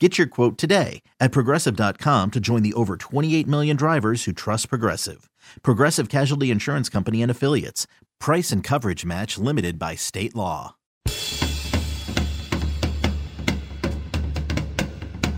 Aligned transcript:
Get 0.00 0.18
your 0.18 0.26
quote 0.26 0.58
today 0.58 1.02
at 1.20 1.30
progressive.com 1.30 2.32
to 2.32 2.40
join 2.40 2.64
the 2.64 2.74
over 2.74 2.96
28 2.96 3.46
million 3.46 3.76
drivers 3.76 4.24
who 4.24 4.32
trust 4.32 4.68
Progressive. 4.68 5.30
Progressive 5.62 6.08
Casualty 6.08 6.50
Insurance 6.50 6.88
Company 6.88 7.22
and 7.22 7.30
Affiliates. 7.30 7.86
Price 8.18 8.50
and 8.50 8.64
coverage 8.64 9.04
match 9.04 9.38
limited 9.38 9.78
by 9.78 9.94
state 9.94 10.34
law. 10.34 10.74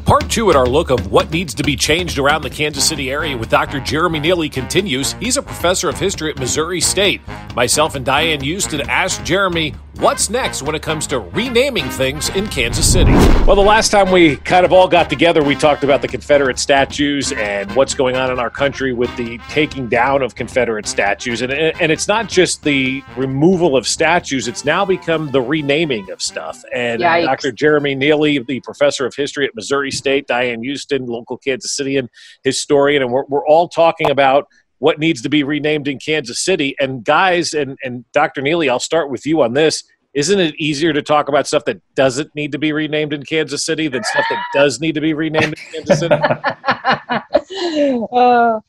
Part 0.06 0.30
two 0.30 0.48
at 0.50 0.56
our 0.56 0.66
look 0.66 0.90
of 0.90 1.10
what 1.10 1.32
needs 1.32 1.52
to 1.54 1.64
be 1.64 1.74
changed 1.74 2.16
around 2.16 2.42
the 2.42 2.50
Kansas 2.50 2.88
City 2.88 3.10
area 3.10 3.36
with 3.36 3.50
Dr. 3.50 3.80
Jeremy 3.80 4.20
Neely 4.20 4.48
continues. 4.48 5.14
He's 5.14 5.36
a 5.36 5.42
professor 5.42 5.88
of 5.88 5.98
history 5.98 6.30
at 6.30 6.38
Missouri 6.38 6.80
State. 6.80 7.20
Myself 7.56 7.96
and 7.96 8.06
Diane 8.06 8.42
Euston 8.42 8.82
asked 8.82 9.24
Jeremy 9.24 9.74
what's 9.98 10.28
next 10.28 10.62
when 10.62 10.74
it 10.74 10.82
comes 10.82 11.06
to 11.08 11.20
renaming 11.20 11.88
things 11.88 12.28
in 12.30 12.46
Kansas 12.46 12.90
City. 12.90 13.12
Well, 13.46 13.56
the 13.56 13.62
last 13.62 13.90
time 13.90 14.10
we 14.10 14.36
kind 14.36 14.64
of 14.64 14.72
all 14.72 14.88
got 14.88 15.08
together, 15.08 15.42
we 15.42 15.54
talked 15.54 15.84
about 15.84 16.02
the 16.02 16.08
Confederate 16.08 16.58
statues 16.58 17.32
and 17.32 17.70
what's 17.74 17.94
going 17.94 18.16
on 18.16 18.30
in 18.30 18.38
our 18.38 18.50
country 18.50 18.92
with 18.92 19.14
the 19.16 19.38
taking 19.48 19.88
down 19.88 20.22
of 20.22 20.34
Confederate 20.34 20.86
statues. 20.86 21.42
And, 21.42 21.52
and 21.52 21.90
it's 21.90 22.08
not 22.08 22.28
just 22.28 22.62
the 22.62 23.02
removal 23.16 23.76
of 23.76 23.86
statues, 23.86 24.48
it's 24.48 24.64
now 24.64 24.84
become 24.84 25.30
the 25.30 25.40
renaming 25.40 26.10
of 26.10 26.20
stuff. 26.20 26.62
And 26.74 27.00
Yikes. 27.00 27.24
Dr. 27.24 27.52
Jeremy 27.52 27.94
Neely, 27.94 28.38
the 28.38 28.60
professor 28.60 29.06
of 29.06 29.14
history 29.14 29.46
at 29.46 29.54
Missouri 29.54 29.90
State, 29.90 30.26
Diane 30.26 30.62
Euston, 30.62 31.06
local 31.06 31.38
Kansas 31.38 31.78
Cityan 31.78 32.08
historian, 32.42 33.02
and 33.02 33.10
we're, 33.10 33.24
we're 33.28 33.46
all 33.46 33.68
talking 33.68 34.10
about 34.10 34.48
what 34.78 34.98
needs 34.98 35.22
to 35.22 35.28
be 35.28 35.42
renamed 35.42 35.88
in 35.88 35.98
Kansas 35.98 36.44
City. 36.44 36.74
And 36.78 37.04
guys, 37.04 37.54
and, 37.54 37.78
and 37.82 38.04
Dr. 38.12 38.42
Neely, 38.42 38.68
I'll 38.68 38.78
start 38.78 39.10
with 39.10 39.26
you 39.26 39.42
on 39.42 39.54
this. 39.54 39.84
Isn't 40.14 40.40
it 40.40 40.54
easier 40.56 40.92
to 40.92 41.02
talk 41.02 41.28
about 41.28 41.46
stuff 41.46 41.64
that 41.66 41.80
doesn't 41.94 42.34
need 42.34 42.52
to 42.52 42.58
be 42.58 42.72
renamed 42.72 43.12
in 43.12 43.22
Kansas 43.22 43.64
City 43.64 43.88
than 43.88 44.02
stuff 44.04 44.24
that 44.30 44.42
does 44.54 44.80
need 44.80 44.94
to 44.94 45.00
be 45.00 45.12
renamed 45.12 45.54
in 45.54 45.72
Kansas 45.72 46.00
City? 46.00 46.14
uh, 48.12 48.60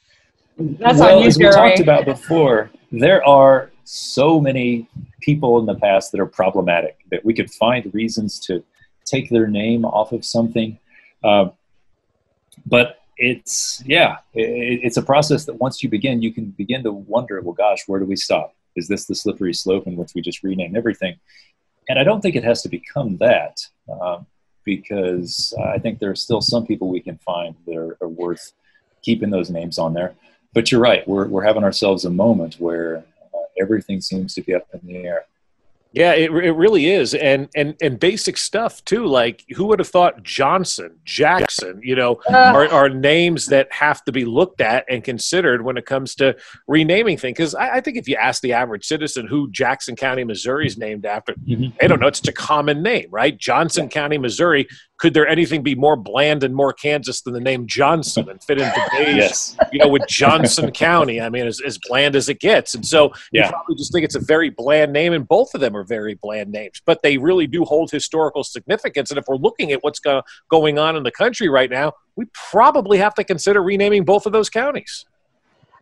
that's 0.57 0.99
well, 0.99 1.23
as 1.23 1.37
we 1.37 1.49
talked 1.49 1.79
about 1.79 2.05
before, 2.05 2.69
there 2.91 3.25
are 3.25 3.71
so 3.83 4.41
many 4.41 4.89
people 5.21 5.59
in 5.59 5.65
the 5.65 5.75
past 5.75 6.11
that 6.11 6.19
are 6.19 6.25
problematic 6.25 6.97
that 7.11 7.23
we 7.23 7.33
could 7.33 7.49
find 7.51 7.93
reasons 7.93 8.39
to 8.39 8.63
take 9.05 9.29
their 9.29 9.47
name 9.47 9.85
off 9.85 10.11
of 10.11 10.25
something. 10.25 10.77
Uh, 11.23 11.49
but 12.65 12.99
it's 13.17 13.83
yeah 13.85 14.17
it, 14.33 14.81
it's 14.83 14.97
a 14.97 15.01
process 15.01 15.45
that 15.45 15.55
once 15.55 15.81
you 15.81 15.89
begin 15.89 16.21
you 16.21 16.31
can 16.31 16.45
begin 16.51 16.83
to 16.83 16.91
wonder 16.91 17.41
well 17.41 17.53
gosh 17.53 17.87
where 17.87 17.99
do 17.99 18.05
we 18.05 18.15
stop? 18.15 18.53
Is 18.75 18.87
this 18.87 19.05
the 19.05 19.15
slippery 19.15 19.53
slope 19.53 19.87
in 19.87 19.95
which 19.95 20.11
we 20.13 20.21
just 20.21 20.43
rename 20.43 20.75
everything? 20.75 21.15
And 21.89 21.97
i 21.97 22.03
don't 22.03 22.21
think 22.21 22.35
it 22.35 22.43
has 22.43 22.61
to 22.63 22.69
become 22.69 23.17
that 23.17 23.59
uh, 23.91 24.19
because 24.63 25.53
i 25.63 25.79
think 25.79 25.99
there 25.99 26.11
are 26.11 26.15
still 26.15 26.41
some 26.41 26.65
people 26.65 26.89
we 26.89 26.99
can 26.99 27.17
find 27.17 27.55
that 27.65 27.75
are, 27.75 27.97
are, 28.01 28.09
worth 28.09 28.53
keeping 29.01 29.29
those 29.29 29.49
names 29.49 29.77
on 29.77 29.93
there. 29.93 30.15
But 30.53 30.71
you're 30.71 30.81
right 30.81 31.07
we're, 31.07 31.27
we're 31.27 31.43
having 31.43 31.63
ourselves 31.63 32.05
a 32.05 32.09
moment 32.09 32.55
where 32.55 33.05
uh, 33.33 33.37
everything 33.59 34.01
seems 34.01 34.33
to 34.35 34.41
be 34.41 34.53
up 34.53 34.67
in 34.73 34.81
the 34.85 34.97
air 34.97 35.25
yeah, 35.93 36.13
it, 36.13 36.31
it 36.31 36.51
really 36.51 36.87
is, 36.91 37.13
and 37.13 37.49
and 37.55 37.75
and 37.81 37.99
basic 37.99 38.37
stuff 38.37 38.83
too. 38.85 39.05
Like 39.05 39.43
who 39.55 39.65
would 39.65 39.79
have 39.79 39.87
thought 39.87 40.23
Johnson, 40.23 40.97
Jackson, 41.05 41.79
you 41.83 41.95
know, 41.95 42.19
uh, 42.29 42.37
are, 42.37 42.67
are 42.67 42.89
names 42.89 43.47
that 43.47 43.71
have 43.71 44.03
to 44.05 44.11
be 44.11 44.25
looked 44.25 44.61
at 44.61 44.85
and 44.89 45.03
considered 45.03 45.63
when 45.63 45.77
it 45.77 45.85
comes 45.85 46.15
to 46.15 46.35
renaming 46.67 47.17
things. 47.17 47.37
Because 47.37 47.55
I, 47.55 47.75
I, 47.75 47.81
think 47.81 47.97
if 47.97 48.07
you 48.07 48.15
ask 48.15 48.41
the 48.41 48.53
average 48.53 48.85
citizen 48.85 49.27
who 49.27 49.49
Jackson 49.51 49.95
County, 49.95 50.23
Missouri 50.23 50.67
is 50.67 50.77
named 50.77 51.05
after, 51.05 51.33
mm-hmm. 51.33 51.75
they 51.79 51.87
don't 51.87 51.99
know. 51.99 52.07
It's 52.07 52.27
a 52.27 52.33
common 52.33 52.83
name, 52.83 53.07
right? 53.09 53.37
Johnson 53.37 53.85
yeah. 53.85 53.89
County, 53.89 54.17
Missouri 54.17 54.67
could 54.97 55.13
there 55.13 55.27
anything 55.27 55.61
be 55.61 55.75
more 55.75 55.95
bland 55.95 56.43
and 56.43 56.55
more 56.55 56.73
Kansas 56.73 57.21
than 57.21 57.33
the 57.33 57.39
name 57.39 57.67
Johnson 57.67 58.29
and 58.29 58.43
fit 58.43 58.59
into 58.59 58.73
today's, 58.89 59.15
yes. 59.15 59.57
you 59.71 59.79
know, 59.79 59.87
with 59.87 60.07
Johnson 60.07 60.71
County? 60.71 61.21
I 61.21 61.29
mean, 61.29 61.45
as, 61.45 61.61
as 61.61 61.77
bland 61.87 62.15
as 62.15 62.29
it 62.29 62.39
gets. 62.39 62.73
And 62.73 62.85
so 62.85 63.11
yeah. 63.31 63.45
you 63.45 63.51
probably 63.51 63.75
just 63.75 63.91
think 63.93 64.05
it's 64.05 64.15
a 64.15 64.19
very 64.19 64.49
bland 64.49 64.93
name, 64.93 65.13
and 65.13 65.27
both 65.27 65.53
of 65.53 65.61
them 65.61 65.75
are 65.75 65.83
very 65.83 66.15
bland 66.15 66.51
names, 66.51 66.81
but 66.85 67.03
they 67.03 67.17
really 67.17 67.45
do 67.47 67.63
hold 67.63 67.91
historical 67.91 68.43
significance. 68.43 69.11
And 69.11 69.19
if 69.19 69.25
we're 69.27 69.35
looking 69.35 69.71
at 69.71 69.83
what's 69.83 69.99
go- 69.99 70.23
going 70.49 70.79
on 70.79 70.95
in 70.95 71.03
the 71.03 71.11
country 71.11 71.47
right 71.47 71.69
now, 71.69 71.93
we 72.15 72.25
probably 72.33 72.97
have 72.97 73.13
to 73.15 73.23
consider 73.23 73.61
renaming 73.61 74.03
both 74.03 74.25
of 74.25 74.31
those 74.31 74.49
counties. 74.49 75.05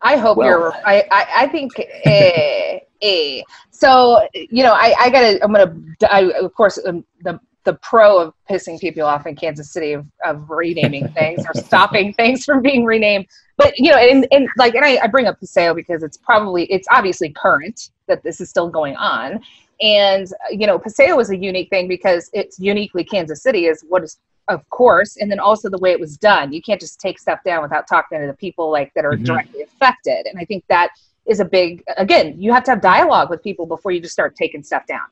I 0.01 0.17
hope 0.17 0.37
well, 0.37 0.47
you're. 0.47 0.73
I 0.85 1.05
I, 1.09 1.27
I 1.37 1.47
think. 1.47 1.71
Eh, 1.79 2.79
eh. 3.01 3.41
So 3.71 4.27
you 4.33 4.61
know, 4.63 4.73
I 4.73 4.93
I 4.99 5.09
gotta. 5.09 5.43
I'm 5.43 5.53
gonna. 5.53 5.73
I, 6.09 6.31
of 6.33 6.53
course, 6.53 6.77
um, 6.85 7.05
the 7.21 7.39
the 7.65 7.73
pro 7.73 8.19
of 8.19 8.33
pissing 8.49 8.79
people 8.79 9.03
off 9.03 9.25
in 9.25 9.35
Kansas 9.35 9.71
City 9.71 9.93
of, 9.93 10.05
of 10.23 10.49
renaming 10.49 11.07
things 11.09 11.43
or 11.45 11.53
stopping 11.61 12.13
things 12.13 12.45
from 12.45 12.61
being 12.61 12.85
renamed. 12.85 13.27
But 13.57 13.77
you 13.77 13.91
know, 13.91 13.97
and, 13.97 14.27
and 14.31 14.47
like, 14.57 14.75
and 14.75 14.85
I, 14.85 14.99
I 15.03 15.07
bring 15.07 15.25
up 15.25 15.39
Paseo 15.39 15.73
because 15.73 16.03
it's 16.03 16.17
probably 16.17 16.65
it's 16.65 16.87
obviously 16.91 17.31
current 17.31 17.89
that 18.07 18.23
this 18.23 18.39
is 18.39 18.49
still 18.49 18.69
going 18.69 18.95
on. 18.95 19.41
And 19.81 20.27
you 20.51 20.67
know, 20.67 20.79
Paseo 20.79 21.19
is 21.19 21.29
a 21.29 21.37
unique 21.37 21.69
thing 21.69 21.87
because 21.87 22.29
it's 22.33 22.59
uniquely 22.59 23.03
Kansas 23.03 23.41
City 23.41 23.65
is 23.65 23.83
what 23.87 24.03
is 24.03 24.19
of 24.47 24.67
course, 24.69 25.17
and 25.17 25.31
then 25.31 25.39
also 25.39 25.69
the 25.69 25.79
way 25.79 25.91
it 25.91 25.99
was 25.99 26.17
done. 26.17 26.53
You 26.53 26.61
can't 26.61 26.79
just 26.79 26.99
take 26.99 27.17
stuff 27.19 27.39
down 27.43 27.63
without 27.63 27.87
talking 27.87 28.21
to 28.21 28.27
the 28.27 28.33
people 28.33 28.71
like 28.71 28.93
that 28.93 29.03
are 29.03 29.13
mm-hmm. 29.13 29.23
directly 29.23 29.63
affected. 29.63 30.27
And 30.27 30.37
I 30.39 30.45
think 30.45 30.63
that 30.69 30.91
is 31.25 31.39
a 31.39 31.45
big 31.45 31.83
again, 31.97 32.39
you 32.39 32.53
have 32.53 32.63
to 32.65 32.71
have 32.71 32.81
dialogue 32.81 33.29
with 33.29 33.41
people 33.41 33.65
before 33.65 33.91
you 33.91 33.99
just 33.99 34.13
start 34.13 34.35
taking 34.35 34.63
stuff 34.63 34.85
down. 34.85 35.05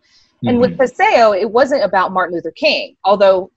And 0.50 0.60
with 0.60 0.72
mm-hmm. 0.72 0.82
Paseo, 0.82 1.34
it 1.34 1.50
wasn't 1.50 1.84
about 1.84 2.12
Martin 2.12 2.36
Luther 2.36 2.52
King, 2.52 2.96
although 3.04 3.52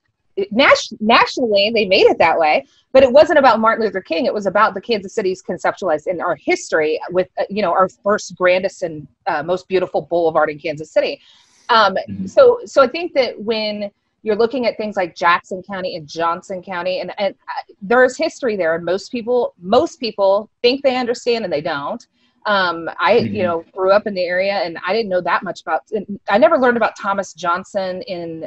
nas- 0.51 0.93
nationally 1.01 1.71
they 1.75 1.87
made 1.87 2.07
it 2.07 2.19
that 2.19 2.39
way. 2.39 2.67
But 2.93 3.03
it 3.03 3.13
wasn't 3.13 3.39
about 3.39 3.61
Martin 3.61 3.85
Luther 3.85 4.01
King. 4.01 4.27
It 4.27 4.33
was 4.33 4.47
about 4.47 4.75
the 4.75 4.81
Kansas 4.81 5.15
City's 5.15 5.43
conceptualized 5.43 6.07
in 6.07 6.21
our 6.21 6.35
history 6.35 7.01
with, 7.11 7.29
uh, 7.39 7.45
you 7.51 7.61
know, 7.61 7.73
our 7.73 7.89
first 7.89 8.35
grandest 8.37 8.83
and 8.83 9.07
uh, 9.27 9.43
most 9.43 9.69
beautiful 9.69 10.03
boulevard 10.03 10.49
in 10.49 10.59
Kansas 10.59 10.91
City. 10.91 11.21
Um, 11.69 11.97
mm-hmm. 12.09 12.27
So, 12.27 12.61
so 12.65 12.83
I 12.83 12.89
think 12.89 13.13
that 13.15 13.41
when 13.41 13.91
you're 14.23 14.37
looking 14.37 14.67
at 14.67 14.77
things 14.77 14.97
like 14.97 15.15
Jackson 15.15 15.63
County 15.63 15.97
and 15.97 16.09
Johnson 16.09 16.63
County, 16.63 17.01
and, 17.01 17.13
and 17.19 17.35
uh, 17.35 17.73
there 17.83 18.03
is 18.03 18.17
history 18.17 18.57
there, 18.57 18.75
and 18.75 18.85
most 18.85 19.13
people, 19.13 19.55
most 19.61 20.01
people 20.01 20.49
think 20.63 20.83
they 20.83 20.97
understand 20.97 21.45
and 21.45 21.53
they 21.53 21.61
don't. 21.61 22.07
Um, 22.47 22.89
I, 22.99 23.17
mm-hmm. 23.17 23.35
you 23.35 23.43
know, 23.43 23.65
grew 23.73 23.91
up 23.91 24.07
in 24.07 24.15
the 24.15 24.23
area 24.23 24.55
and 24.55 24.79
I 24.87 24.93
didn't 24.93 25.09
know 25.09 25.21
that 25.21 25.43
much 25.43 25.63
about, 25.63 25.83
I 26.29 26.39
never 26.39 26.57
learned 26.57 26.77
about 26.77 26.97
Thomas 26.97 27.35
Johnson 27.35 28.03
in 28.03 28.47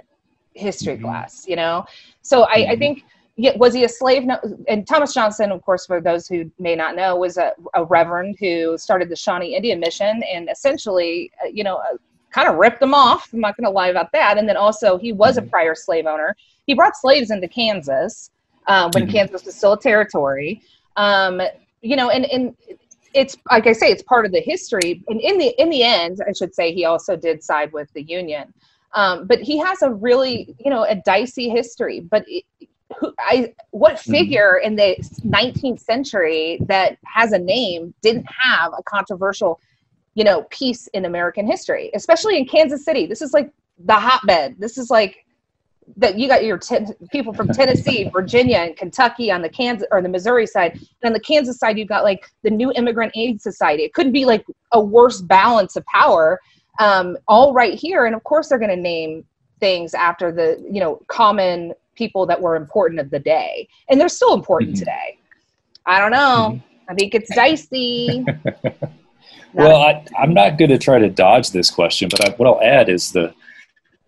history 0.54 0.94
mm-hmm. 0.94 1.04
class, 1.04 1.46
you 1.48 1.58
know? 1.58 1.86
So 2.22 2.46
I, 2.46 2.60
mm-hmm. 2.60 2.72
I 2.72 2.76
think, 2.78 3.04
yeah, 3.36 3.58
was 3.58 3.74
he 3.74 3.84
a 3.84 3.90
slave? 3.90 4.24
No, 4.24 4.38
and 4.70 4.88
Thomas 4.88 5.14
Johnson, 5.14 5.52
of 5.52 5.62
course, 5.64 5.86
for 5.86 6.00
those 6.00 6.28
who 6.28 6.50
may 6.60 6.76
not 6.76 6.96
know, 6.96 7.18
was 7.18 7.38
a, 7.38 7.52
a 7.74 7.84
reverend 7.84 8.38
who 8.40 8.78
started 8.78 9.10
the 9.10 9.16
Shawnee 9.16 9.56
Indian 9.56 9.80
Mission 9.82 10.24
and 10.34 10.50
essentially, 10.50 11.32
uh, 11.44 11.48
you 11.48 11.64
know, 11.64 11.78
uh, 11.78 11.98
kind 12.32 12.48
of 12.48 12.56
ripped 12.56 12.80
them 12.80 12.94
off. 12.94 13.30
I'm 13.34 13.42
not 13.42 13.58
going 13.58 13.66
to 13.66 13.70
lie 13.70 13.88
about 13.88 14.12
that. 14.14 14.38
And 14.38 14.48
then 14.48 14.56
also, 14.56 14.98
he 14.98 15.12
was 15.14 15.38
a 15.38 15.42
mm-hmm. 15.42 15.50
prior 15.50 15.76
slave 15.76 16.06
owner. 16.06 16.36
He 16.68 16.74
brought 16.74 16.96
slaves 16.96 17.32
into 17.32 17.48
Kansas 17.48 18.32
uh, 18.68 18.90
when 18.94 19.04
mm-hmm. 19.04 19.12
Kansas 19.12 19.44
was 19.44 19.56
still 19.56 19.74
a 19.74 19.80
territory. 19.80 20.62
Um, 20.96 21.42
you 21.82 21.96
know, 21.96 22.10
and, 22.10 22.26
and 22.26 22.56
it's 23.14 23.38
like 23.52 23.68
I 23.68 23.74
say, 23.74 23.92
it's 23.92 24.04
part 24.04 24.26
of 24.26 24.32
the 24.32 24.42
history. 24.42 25.04
And 25.08 25.20
in 25.22 25.38
the 25.38 25.50
in 25.62 25.70
the 25.70 25.84
end, 25.84 26.20
I 26.28 26.34
should 26.34 26.54
say, 26.56 26.74
he 26.74 26.86
also 26.86 27.16
did 27.16 27.44
side 27.44 27.72
with 27.74 27.92
the 27.94 28.04
Union. 28.04 28.54
Um, 28.94 29.28
but 29.28 29.40
he 29.40 29.58
has 29.60 29.82
a 29.82 29.92
really, 29.92 30.56
you 30.60 30.72
know, 30.72 30.84
a 30.84 30.96
dicey 31.06 31.50
history. 31.50 32.00
But 32.00 32.26
it, 32.28 32.44
who 33.00 33.14
I 33.20 33.54
what 33.72 34.00
Mm-hmm. 34.08 34.12
figure 34.12 34.58
in 34.58 34.76
the 34.76 34.98
19th 35.26 35.80
century 35.82 36.60
that 36.68 36.98
has 37.06 37.32
a 37.32 37.40
name 37.40 37.94
didn't 38.02 38.26
have 38.40 38.74
a 38.78 38.84
controversial, 38.84 39.60
you 40.16 40.24
know, 40.24 40.44
piece 40.50 40.88
in 40.88 41.06
American 41.06 41.46
history, 41.48 41.92
especially 41.94 42.38
in 42.38 42.48
Kansas 42.48 42.84
City. 42.84 43.06
This 43.06 43.22
is 43.22 43.34
like 43.34 43.52
the 43.78 43.94
hotbed. 43.96 44.56
This 44.60 44.78
is 44.78 44.90
like 44.90 45.18
that 45.98 46.18
you 46.18 46.28
got 46.28 46.44
your 46.44 46.58
ten, 46.58 46.94
people 47.12 47.34
from 47.34 47.48
Tennessee, 47.48 48.10
Virginia, 48.14 48.58
and 48.58 48.76
Kentucky 48.76 49.32
on 49.32 49.42
the 49.42 49.50
Kansas 49.50 49.88
or 49.92 50.02
the 50.02 50.10
Missouri 50.10 50.48
side. 50.48 50.74
And 50.74 51.08
on 51.10 51.14
the 51.14 51.20
Kansas 51.20 51.58
side, 51.58 51.78
you've 51.78 51.88
got 51.90 52.04
like 52.04 52.30
the 52.44 52.50
New 52.50 52.72
Immigrant 52.74 53.12
Aid 53.16 53.42
Society. 53.42 53.84
It 53.84 53.94
couldn't 53.94 54.12
be 54.12 54.26
like 54.26 54.46
a 54.72 54.80
worse 54.80 55.22
balance 55.22 55.76
of 55.76 55.86
power, 55.86 56.40
um, 56.80 57.18
all 57.28 57.54
right 57.54 57.74
here. 57.74 58.06
And 58.06 58.16
of 58.16 58.24
course, 58.24 58.50
they're 58.50 58.60
going 58.60 58.76
to 58.76 58.82
name 58.82 59.26
things 59.60 59.94
after 59.94 60.32
the 60.32 60.64
you 60.72 60.80
know 60.80 61.02
common 61.08 61.74
people 61.96 62.26
that 62.26 62.42
were 62.42 62.56
important 62.56 63.00
of 63.00 63.10
the 63.10 63.20
day, 63.20 63.68
and 63.90 64.00
they're 64.00 64.10
still 64.10 64.34
important 64.34 64.76
Mhm. 64.76 64.80
today. 64.80 65.18
I 65.86 66.00
don't 66.00 66.12
know. 66.12 66.60
I 66.88 66.94
think 66.94 67.14
it's 67.16 67.34
dicey. 67.36 68.26
Well, 69.54 69.82
I, 69.82 70.06
I'm 70.18 70.34
not 70.34 70.58
going 70.58 70.70
to 70.70 70.78
try 70.78 71.00
to 71.00 71.10
dodge 71.10 71.50
this 71.52 71.72
question, 71.72 72.08
but 72.10 72.28
I, 72.28 72.34
what 72.36 72.48
I'll 72.48 72.62
add 72.62 72.88
is 72.88 73.12
the 73.12 73.34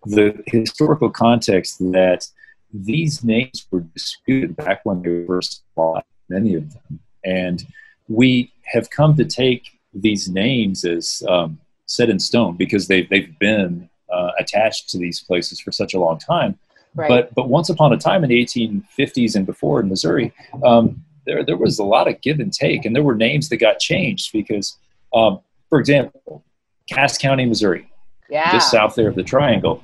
the 0.06 0.42
historical 0.48 1.10
context 1.10 1.80
that 1.92 2.28
these 2.74 3.24
names 3.24 3.66
were 3.70 3.82
disputed 3.82 4.56
back 4.56 4.82
when 4.84 5.02
they 5.02 5.10
were 5.10 5.26
first 5.26 5.64
applied, 5.72 6.04
many 6.30 6.56
of 6.56 6.72
them, 6.74 7.00
and 7.24 7.66
we 8.08 8.52
have 8.64 8.90
come 8.90 9.16
to 9.18 9.26
take 9.26 9.80
these 9.94 10.30
names 10.30 10.86
as 10.86 11.24
um, 11.28 11.60
set 11.86 12.10
in 12.10 12.20
stone 12.20 12.56
because 12.56 12.88
they've 12.88 13.10
they've 13.10 13.38
been 13.40 13.90
uh, 14.12 14.32
attached 14.40 14.90
to 14.90 14.98
these 14.98 15.22
places 15.22 15.60
for 15.60 15.72
such 15.72 15.94
a 15.94 16.00
long 16.00 16.18
time. 16.18 16.58
right. 16.96 17.10
But 17.10 17.36
but 17.36 17.50
once 17.50 17.70
upon 17.70 17.94
a 17.94 17.98
time 17.98 18.24
in 18.24 18.30
the 18.30 18.44
1850s 18.44 19.36
and 19.36 19.46
before 19.46 19.80
in 19.80 19.90
Missouri, 19.90 20.34
um, 20.64 21.04
there 21.26 21.44
there 21.44 21.58
was 21.58 21.80
a 21.80 21.84
lot 21.84 22.08
of 22.08 22.20
give 22.22 22.40
and 22.40 22.54
take, 22.54 22.86
and 22.86 22.96
there 22.96 23.04
were 23.04 23.16
names 23.16 23.50
that 23.50 23.58
got 23.58 23.80
changed 23.80 24.32
because, 24.32 24.78
um, 25.14 25.40
for 25.70 25.80
example, 25.80 26.44
Cass 26.90 27.18
County, 27.18 27.46
Missouri, 27.46 27.91
yeah. 28.32 28.52
just 28.52 28.72
south 28.72 28.96
there 28.96 29.10
of 29.10 29.16
the 29.16 29.24
Triangle. 29.24 29.84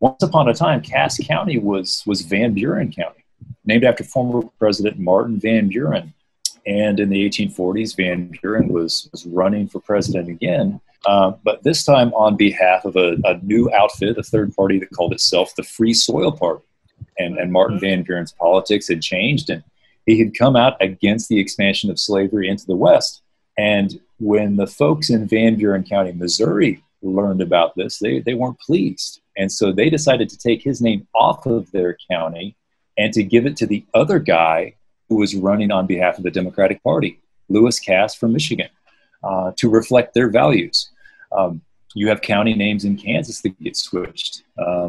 Once 0.00 0.22
upon 0.22 0.48
a 0.48 0.54
time, 0.54 0.82
Cass 0.82 1.18
County 1.18 1.58
was 1.58 2.02
was 2.06 2.20
Van 2.22 2.52
Buren 2.52 2.92
County, 2.92 3.24
named 3.64 3.84
after 3.84 4.04
former 4.04 4.42
President 4.58 4.98
Martin 4.98 5.40
Van 5.40 5.68
Buren. 5.68 6.12
And 6.66 6.98
in 6.98 7.10
the 7.10 7.28
1840s, 7.28 7.96
Van 7.96 8.32
Buren 8.42 8.68
was 8.68 9.08
was 9.12 9.24
running 9.24 9.68
for 9.68 9.80
president 9.80 10.28
again, 10.28 10.80
uh, 11.06 11.32
but 11.44 11.62
this 11.62 11.84
time 11.84 12.12
on 12.14 12.36
behalf 12.36 12.84
of 12.84 12.96
a, 12.96 13.16
a 13.24 13.38
new 13.42 13.70
outfit, 13.72 14.18
a 14.18 14.22
third 14.22 14.54
party 14.54 14.78
that 14.80 14.90
called 14.90 15.12
itself 15.12 15.54
the 15.54 15.62
Free 15.62 15.94
Soil 15.94 16.32
Party. 16.32 16.64
And, 17.18 17.38
and 17.38 17.52
Martin 17.52 17.78
Van 17.78 18.02
Buren's 18.02 18.32
politics 18.32 18.88
had 18.88 19.02
changed, 19.02 19.48
and 19.48 19.62
he 20.06 20.18
had 20.18 20.36
come 20.36 20.56
out 20.56 20.76
against 20.80 21.28
the 21.28 21.38
expansion 21.38 21.90
of 21.90 21.98
slavery 21.98 22.48
into 22.48 22.66
the 22.66 22.76
West. 22.76 23.22
And 23.56 24.00
when 24.18 24.56
the 24.56 24.66
folks 24.66 25.10
in 25.10 25.26
Van 25.26 25.56
Buren 25.56 25.84
County, 25.84 26.12
Missouri, 26.12 26.82
learned 27.06 27.40
about 27.40 27.74
this, 27.76 27.98
they, 27.98 28.20
they 28.20 28.34
weren't 28.34 28.58
pleased. 28.60 29.20
And 29.36 29.50
so 29.50 29.72
they 29.72 29.90
decided 29.90 30.28
to 30.30 30.38
take 30.38 30.62
his 30.62 30.80
name 30.80 31.06
off 31.14 31.46
of 31.46 31.70
their 31.72 31.96
county 32.10 32.56
and 32.98 33.12
to 33.12 33.22
give 33.22 33.46
it 33.46 33.56
to 33.58 33.66
the 33.66 33.84
other 33.94 34.18
guy 34.18 34.74
who 35.08 35.16
was 35.16 35.34
running 35.34 35.70
on 35.70 35.86
behalf 35.86 36.18
of 36.18 36.24
the 36.24 36.30
Democratic 36.30 36.82
Party, 36.82 37.20
Lewis 37.48 37.78
Cass 37.78 38.14
from 38.14 38.32
Michigan, 38.32 38.68
uh, 39.22 39.52
to 39.56 39.68
reflect 39.68 40.14
their 40.14 40.30
values. 40.30 40.90
Um, 41.36 41.60
you 41.94 42.08
have 42.08 42.20
county 42.20 42.54
names 42.54 42.84
in 42.84 42.96
Kansas 42.96 43.40
that 43.42 43.58
get 43.62 43.76
switched. 43.76 44.42
Uh, 44.58 44.86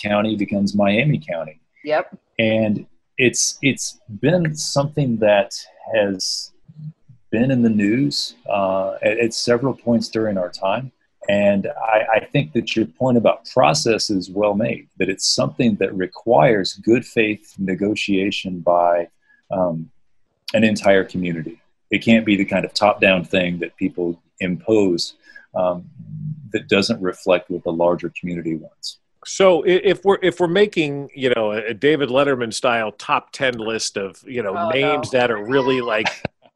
County 0.00 0.36
becomes 0.36 0.74
Miami 0.74 1.18
County 1.18 1.60
Yep. 1.84 2.18
and 2.38 2.86
it's 3.18 3.58
it's 3.62 4.00
been 4.20 4.54
something 4.54 5.16
that 5.18 5.54
has 5.94 6.52
been 7.30 7.50
in 7.50 7.62
the 7.62 7.70
news 7.70 8.34
uh, 8.48 8.94
at, 9.02 9.18
at 9.18 9.34
several 9.34 9.74
points 9.74 10.08
during 10.08 10.38
our 10.38 10.50
time. 10.50 10.92
And 11.28 11.66
I, 11.66 12.06
I 12.14 12.24
think 12.24 12.52
that 12.52 12.76
your 12.76 12.86
point 12.86 13.18
about 13.18 13.48
process 13.50 14.10
is 14.10 14.30
well 14.30 14.54
made, 14.54 14.88
that 14.98 15.08
it's 15.08 15.26
something 15.26 15.74
that 15.76 15.94
requires 15.94 16.74
good 16.74 17.04
faith 17.04 17.54
negotiation 17.58 18.60
by 18.60 19.08
um, 19.50 19.90
an 20.54 20.62
entire 20.62 21.04
community. 21.04 21.60
It 21.90 21.98
can't 21.98 22.24
be 22.24 22.36
the 22.36 22.44
kind 22.44 22.64
of 22.64 22.74
top 22.74 23.00
down 23.00 23.24
thing 23.24 23.58
that 23.58 23.76
people 23.76 24.20
impose 24.40 25.14
um, 25.54 25.88
that 26.52 26.68
doesn't 26.68 27.00
reflect 27.00 27.50
what 27.50 27.64
the 27.64 27.72
larger 27.72 28.12
community 28.18 28.54
wants. 28.54 28.98
So 29.24 29.64
if 29.64 30.04
we're 30.04 30.18
if 30.22 30.38
we're 30.38 30.46
making 30.46 31.10
you 31.12 31.32
know 31.34 31.50
a 31.50 31.74
David 31.74 32.10
Letterman 32.10 32.54
style 32.54 32.92
top 32.92 33.32
ten 33.32 33.54
list 33.58 33.96
of 33.96 34.22
you 34.24 34.40
know 34.40 34.56
Oh, 34.56 34.68
names 34.68 35.12
no. 35.12 35.18
that 35.18 35.32
are 35.32 35.44
really 35.44 35.80
like 35.80 36.06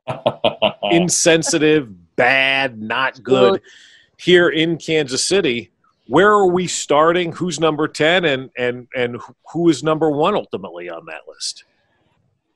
insensitive, 0.93 2.14
bad, 2.14 2.81
not 2.81 3.20
good 3.25 3.61
here 4.20 4.49
in 4.50 4.76
Kansas 4.76 5.25
City, 5.25 5.70
where 6.06 6.31
are 6.31 6.46
we 6.46 6.67
starting? 6.67 7.32
Who's 7.32 7.58
number 7.58 7.88
ten, 7.88 8.25
and 8.25 8.50
and 8.56 8.88
and 8.94 9.17
who 9.52 9.69
is 9.69 9.82
number 9.82 10.11
one 10.11 10.34
ultimately 10.34 10.88
on 10.88 11.06
that 11.06 11.22
list? 11.28 11.64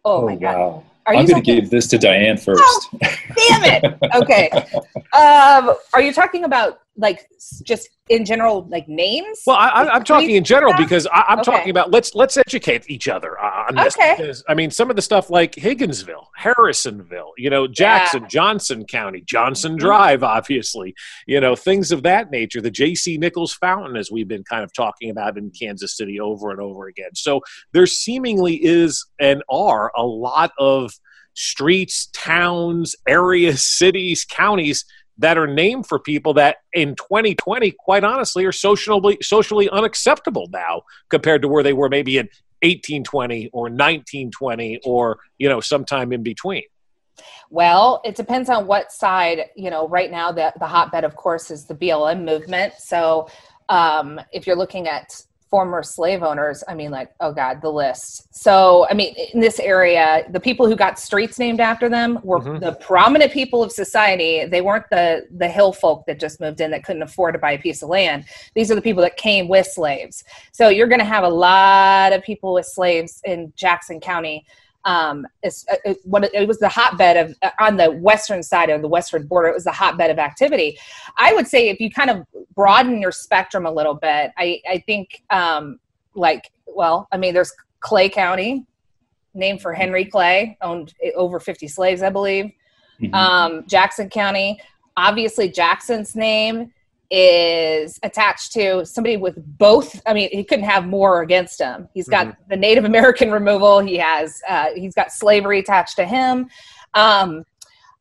Oh, 0.05 0.26
my 0.26 0.37
god. 0.37 0.56
wow. 0.56 0.84
Are 1.06 1.14
I'm 1.14 1.26
going 1.26 1.43
to 1.43 1.61
give 1.61 1.69
this 1.69 1.87
to 1.88 1.99
Diane 1.99 2.38
first. 2.38 2.88
Damn 2.93 3.64
it. 3.64 3.99
Okay. 4.14 4.49
Um, 5.12 5.75
are 5.93 6.00
you 6.00 6.12
talking 6.12 6.44
about 6.44 6.81
like 6.96 7.29
just 7.64 7.88
in 8.08 8.25
general, 8.25 8.67
like 8.69 8.87
names? 8.88 9.41
Well, 9.46 9.56
I, 9.56 9.88
I'm 9.88 10.05
talking 10.05 10.31
in 10.37 10.44
general 10.44 10.75
because 10.76 11.06
I, 11.06 11.25
I'm 11.29 11.38
Okay. 11.41 11.50
talking 11.50 11.70
about 11.70 11.91
let's 11.91 12.14
let's 12.14 12.37
educate 12.37 12.88
each 12.88 13.08
other 13.08 13.38
on 13.41 13.75
this. 13.76 13.96
Okay. 13.96 14.14
Because, 14.17 14.44
I 14.49 14.55
mean, 14.55 14.70
some 14.70 14.91
of 14.91 14.96
the 14.96 15.02
stuff 15.02 15.31
like 15.31 15.52
Higginsville, 15.55 16.26
Harrisonville, 16.38 17.31
you 17.38 17.50
know, 17.50 17.67
Jackson, 17.67 18.26
Johnson 18.29 18.85
County, 18.85 19.23
Johnson 19.26 19.73
Mm-hmm. 19.73 19.79
Drive, 19.81 20.23
obviously, 20.23 20.94
you 21.26 21.41
know, 21.41 21.56
things 21.56 21.91
of 21.91 22.02
that 22.05 22.31
nature. 22.31 22.61
The 22.61 22.70
J.C. 22.70 23.17
Nichols 23.19 23.55
Fountain, 23.55 23.97
as 23.97 24.11
we've 24.11 24.29
been 24.29 24.44
kind 24.44 24.62
of 24.62 24.73
talking 24.73 25.11
about 25.11 25.37
in 25.38 25.50
Kansas 25.50 25.97
City 25.97 26.20
over 26.20 26.50
and 26.50 26.61
over 26.61 26.87
again. 26.87 27.14
So 27.14 27.40
there 27.73 27.87
seemingly 27.87 28.56
is 28.64 29.05
and 29.19 29.43
are 29.49 29.90
a 29.97 30.05
lot 30.05 30.52
of 30.58 30.93
streets, 31.35 32.06
towns, 32.12 32.94
areas, 33.08 33.64
cities, 33.79 34.25
counties 34.25 34.85
that 35.19 35.38
are 35.38 35.46
named 35.46 35.87
for 35.87 35.99
people 35.99 36.34
that 36.34 36.56
in 36.72 36.94
2020 36.96 37.72
quite 37.78 38.05
honestly 38.05 38.44
are 38.44 38.52
socially 38.52 39.19
socially 39.22 39.69
unacceptable 39.70 40.49
now 40.52 40.82
compared 41.08 41.43
to 41.43 41.49
where 41.49 41.62
they 41.62 41.72
were 41.72 41.88
maybe 41.88 42.19
in 42.19 42.26
1820 42.62 43.50
or 43.52 43.64
1920 43.64 44.81
or 44.84 45.19
you 45.38 45.49
know 45.49 45.61
sometime 45.61 46.12
in 46.12 46.22
between 46.22 46.62
Well, 47.50 48.00
it 48.04 48.16
depends 48.16 48.49
on 48.50 48.66
what 48.66 48.90
side, 48.90 49.50
you 49.54 49.71
know, 49.71 49.87
right 49.87 50.11
now 50.11 50.33
the, 50.33 50.52
the 50.59 50.66
hotbed, 50.66 51.04
of 51.04 51.14
course, 51.14 51.52
is 51.52 51.66
the 51.66 51.75
BLM 51.75 52.25
movement. 52.25 52.75
So 52.78 53.28
um, 53.68 54.21
if 54.33 54.47
you're 54.47 54.56
looking 54.56 54.88
at 54.88 55.23
former 55.54 55.84
slave 55.84 56.25
owners, 56.25 56.64
I 56.66 56.75
mean, 56.75 56.90
like, 56.90 57.11
oh 57.20 57.32
God, 57.32 57.62
the 57.62 57.70
list. 57.70 58.26
So, 58.34 58.88
I 58.90 58.94
mean, 58.94 59.14
in 59.32 59.38
this 59.38 59.61
area, 59.61 60.25
the 60.30 60.40
people 60.40 60.66
who 60.66 60.75
got 60.75 60.99
streets 60.99 61.38
named 61.38 61.61
after 61.61 61.88
them 61.88 62.18
were 62.25 62.40
Mhm. 62.40 62.58
the 62.58 62.73
prominent 62.73 63.30
people 63.30 63.62
of 63.62 63.70
society. 63.70 64.46
They 64.46 64.62
weren't 64.62 64.87
the, 64.90 65.28
the 65.30 65.46
hill 65.46 65.73
folk 65.73 66.06
that 66.06 66.18
just 66.18 66.40
moved 66.40 66.61
in 66.61 66.73
that 66.73 66.82
couldn't 66.82 67.02
afford 67.02 67.34
to 67.34 67.38
buy 67.38 67.52
a 67.52 67.58
piece 67.61 67.84
of 67.84 67.88
land. 67.88 68.25
These 68.56 68.73
are 68.73 68.75
the 68.75 68.82
people 68.82 69.00
that 69.04 69.16
came 69.16 69.46
with 69.46 69.68
slaves. 69.68 70.25
So 70.50 70.70
you're 70.70 70.88
going 70.88 70.99
to 70.99 71.04
have 71.04 71.23
a 71.23 71.28
lot 71.28 72.12
of 72.12 72.25
people 72.25 72.54
with 72.54 72.66
slaves 72.66 73.20
in 73.25 73.52
Jackson 73.54 74.00
County 74.00 74.44
um, 74.85 75.26
it's, 75.43 75.67
uh, 75.71 75.76
it, 75.85 75.99
it 76.35 76.49
was 76.49 76.59
the 76.59 76.69
hotbed 76.69 77.17
of 77.17 77.37
uh, 77.43 77.50
on 77.61 77.76
the 77.76 77.91
western 77.91 78.43
side 78.43 78.71
of 78.71 78.83
the 78.83 78.88
western 78.88 79.26
border. 79.26 79.49
It 79.49 79.55
was 79.55 79.64
the 79.64 79.73
hotbed 79.73 80.11
of 80.11 80.19
activity. 80.19 80.79
I 81.17 81.33
would 81.33 81.49
say 81.49 81.69
if 81.69 81.81
you 81.81 81.91
kind 81.91 82.11
of 82.11 82.25
broaden 82.55 83.00
your 83.00 83.12
spectrum 83.12 83.67
a 83.67 83.73
little 83.73 83.95
bit, 83.95 84.33
I 84.37 84.61
I 84.69 84.79
think 84.87 85.23
um, 85.31 85.79
like 86.14 86.50
well, 86.67 87.09
I 87.12 87.17
mean, 87.17 87.35
there's 87.35 87.53
Clay 87.81 88.09
County, 88.09 88.67
named 89.35 89.61
for 89.61 89.73
Henry 89.73 90.05
Clay, 90.05 90.57
owned 90.62 90.95
over 91.14 91.41
50 91.41 91.69
slaves, 91.69 92.03
I 92.03 92.11
believe. 92.11 92.50
Mhm. 93.00 93.14
Um, 93.14 93.67
Jackson 93.67 94.09
County, 94.09 94.61
obviously 94.97 95.49
Jackson's 95.49 96.14
name 96.14 96.73
is 97.11 97.99
attached 98.02 98.52
to 98.52 98.84
somebody 98.84 99.16
with 99.16 99.37
both 99.58 100.00
i 100.06 100.14
mean 100.14 100.28
he 100.32 100.42
couldn't 100.42 100.64
have 100.64 100.87
more 100.87 101.23
against 101.23 101.61
him. 101.61 101.88
He's 101.94 102.08
got 102.08 102.37
the 102.49 102.56
native 102.56 102.84
american 102.84 103.30
removal. 103.30 103.80
He 103.80 103.96
has 103.99 104.40
uh, 104.49 104.68
he's 104.75 104.94
got 104.94 105.12
slavery 105.12 105.61
attached 105.61 105.96
to 105.96 106.04
him. 106.04 106.49
Um, 106.94 107.44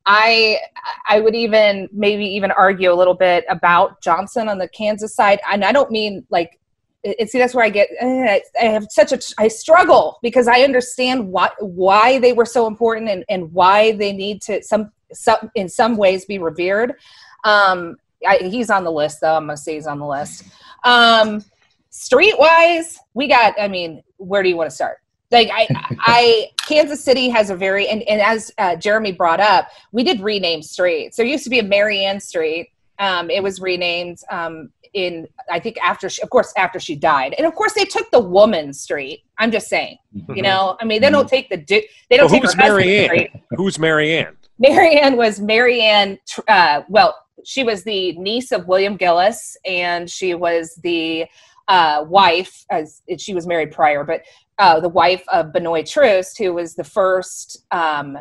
i 0.06 0.60
i 1.08 1.20
would 1.20 1.36
even 1.36 1.88
maybe 1.94 2.26
even 2.26 2.52
argue 2.52 2.92
a 2.92 2.94
little 2.94 3.14
bit 3.14 3.46
about 3.50 4.02
johnson 4.02 4.50
on 4.50 4.58
the 4.58 4.68
kansas 4.70 5.16
side. 5.16 5.40
And 5.50 5.64
i 5.64 5.72
don't 5.72 5.92
mean 5.92 6.26
like 6.30 6.60
it, 7.04 7.30
see 7.30 7.38
that's 7.38 7.54
where 7.54 7.66
i 7.66 7.70
get 7.70 7.90
eh, 8.00 8.40
i 8.62 8.66
have 8.66 8.88
such 8.90 9.12
a 9.12 9.20
i 9.38 9.48
struggle 9.48 10.20
because 10.22 10.48
i 10.48 10.62
understand 10.62 11.28
what 11.28 11.54
why 11.60 12.20
they 12.20 12.34
were 12.34 12.46
so 12.46 12.68
important 12.68 13.10
and, 13.10 13.24
and 13.30 13.52
why 13.54 13.94
they 13.94 14.12
need 14.12 14.42
to 14.42 14.62
some 14.64 14.92
some 15.14 15.52
in 15.56 15.70
some 15.70 15.98
ways 15.98 16.26
be 16.26 16.40
revered. 16.40 16.96
Um 17.44 17.98
I, 18.26 18.38
he's 18.38 18.70
on 18.70 18.84
the 18.84 18.92
list 18.92 19.22
though 19.22 19.36
i'm 19.36 19.48
gonna 19.48 19.58
say 19.58 19.76
he's 19.76 19.88
on 19.88 20.00
the 20.00 20.08
list 20.08 20.46
um 20.84 21.44
streetwise 21.92 22.98
we 23.14 23.28
got 23.28 23.54
i 23.60 23.68
mean 23.68 24.04
where 24.18 24.44
do 24.44 24.50
you 24.50 24.58
want 24.58 24.70
to 24.70 24.76
start 24.76 24.98
Like 25.32 25.50
I, 25.52 25.68
I, 26.00 26.52
Kansas 26.68 27.04
City 27.04 27.30
has 27.30 27.50
a 27.50 27.56
very 27.56 27.88
and, 27.88 28.04
and 28.04 28.22
as 28.22 28.52
uh, 28.58 28.76
Jeremy 28.76 29.12
brought 29.12 29.40
up, 29.40 29.68
we 29.92 30.04
did 30.04 30.22
rename 30.22 30.62
streets. 30.62 31.18
There 31.18 31.26
used 31.26 31.44
to 31.44 31.50
be 31.50 31.60
a 31.60 31.64
Marianne 31.64 32.20
Street. 32.20 32.70
Um, 33.00 33.30
it 33.30 33.42
was 33.42 33.60
renamed 33.60 34.20
um, 34.30 34.70
in 34.94 35.28
I 35.52 35.60
think 35.60 35.78
after 35.84 36.08
she, 36.08 36.22
of 36.22 36.30
course 36.30 36.54
after 36.56 36.80
she 36.80 36.96
died, 36.96 37.34
and 37.38 37.48
of 37.48 37.56
course 37.56 37.74
they 37.74 37.86
took 37.86 38.10
the 38.12 38.20
woman 38.20 38.74
street. 38.74 39.24
I'm 39.40 39.52
just 39.52 39.68
saying, 39.68 39.98
mm-hmm. 40.16 40.36
you 40.36 40.44
know, 40.44 40.78
I 40.80 40.86
mean 40.86 41.02
they 41.02 41.10
don't 41.10 41.28
take 41.28 41.50
the 41.50 41.58
they 41.58 42.18
don't 42.18 42.32
well, 42.32 42.40
take 42.40 42.44
who's 42.44 42.56
Marianne? 42.56 43.42
Who's 43.52 43.80
Marianne? 43.80 44.38
Marianne 44.60 45.18
was 45.18 45.40
Marianne. 45.40 46.20
Uh, 46.48 46.84
well, 46.88 47.16
she 47.46 47.64
was 47.64 47.84
the 47.84 48.14
niece 48.14 48.52
of 48.52 48.68
William 48.68 48.98
Gillis, 48.98 49.58
and 49.66 50.10
she 50.10 50.34
was 50.34 50.76
the 50.84 51.26
uh, 51.68 52.06
wife, 52.08 52.66
as 52.70 53.02
she 53.18 53.34
was 53.34 53.48
married 53.48 53.72
prior, 53.72 54.04
but 54.04 54.22
uh, 54.60 54.80
the 54.80 54.90
wife 54.90 55.24
of 55.32 55.54
Benoist 55.54 55.92
Troost, 55.92 56.38
who 56.38 56.54
was 56.54 56.76
the 56.76 56.84
first 56.84 57.66
um, 57.72 58.18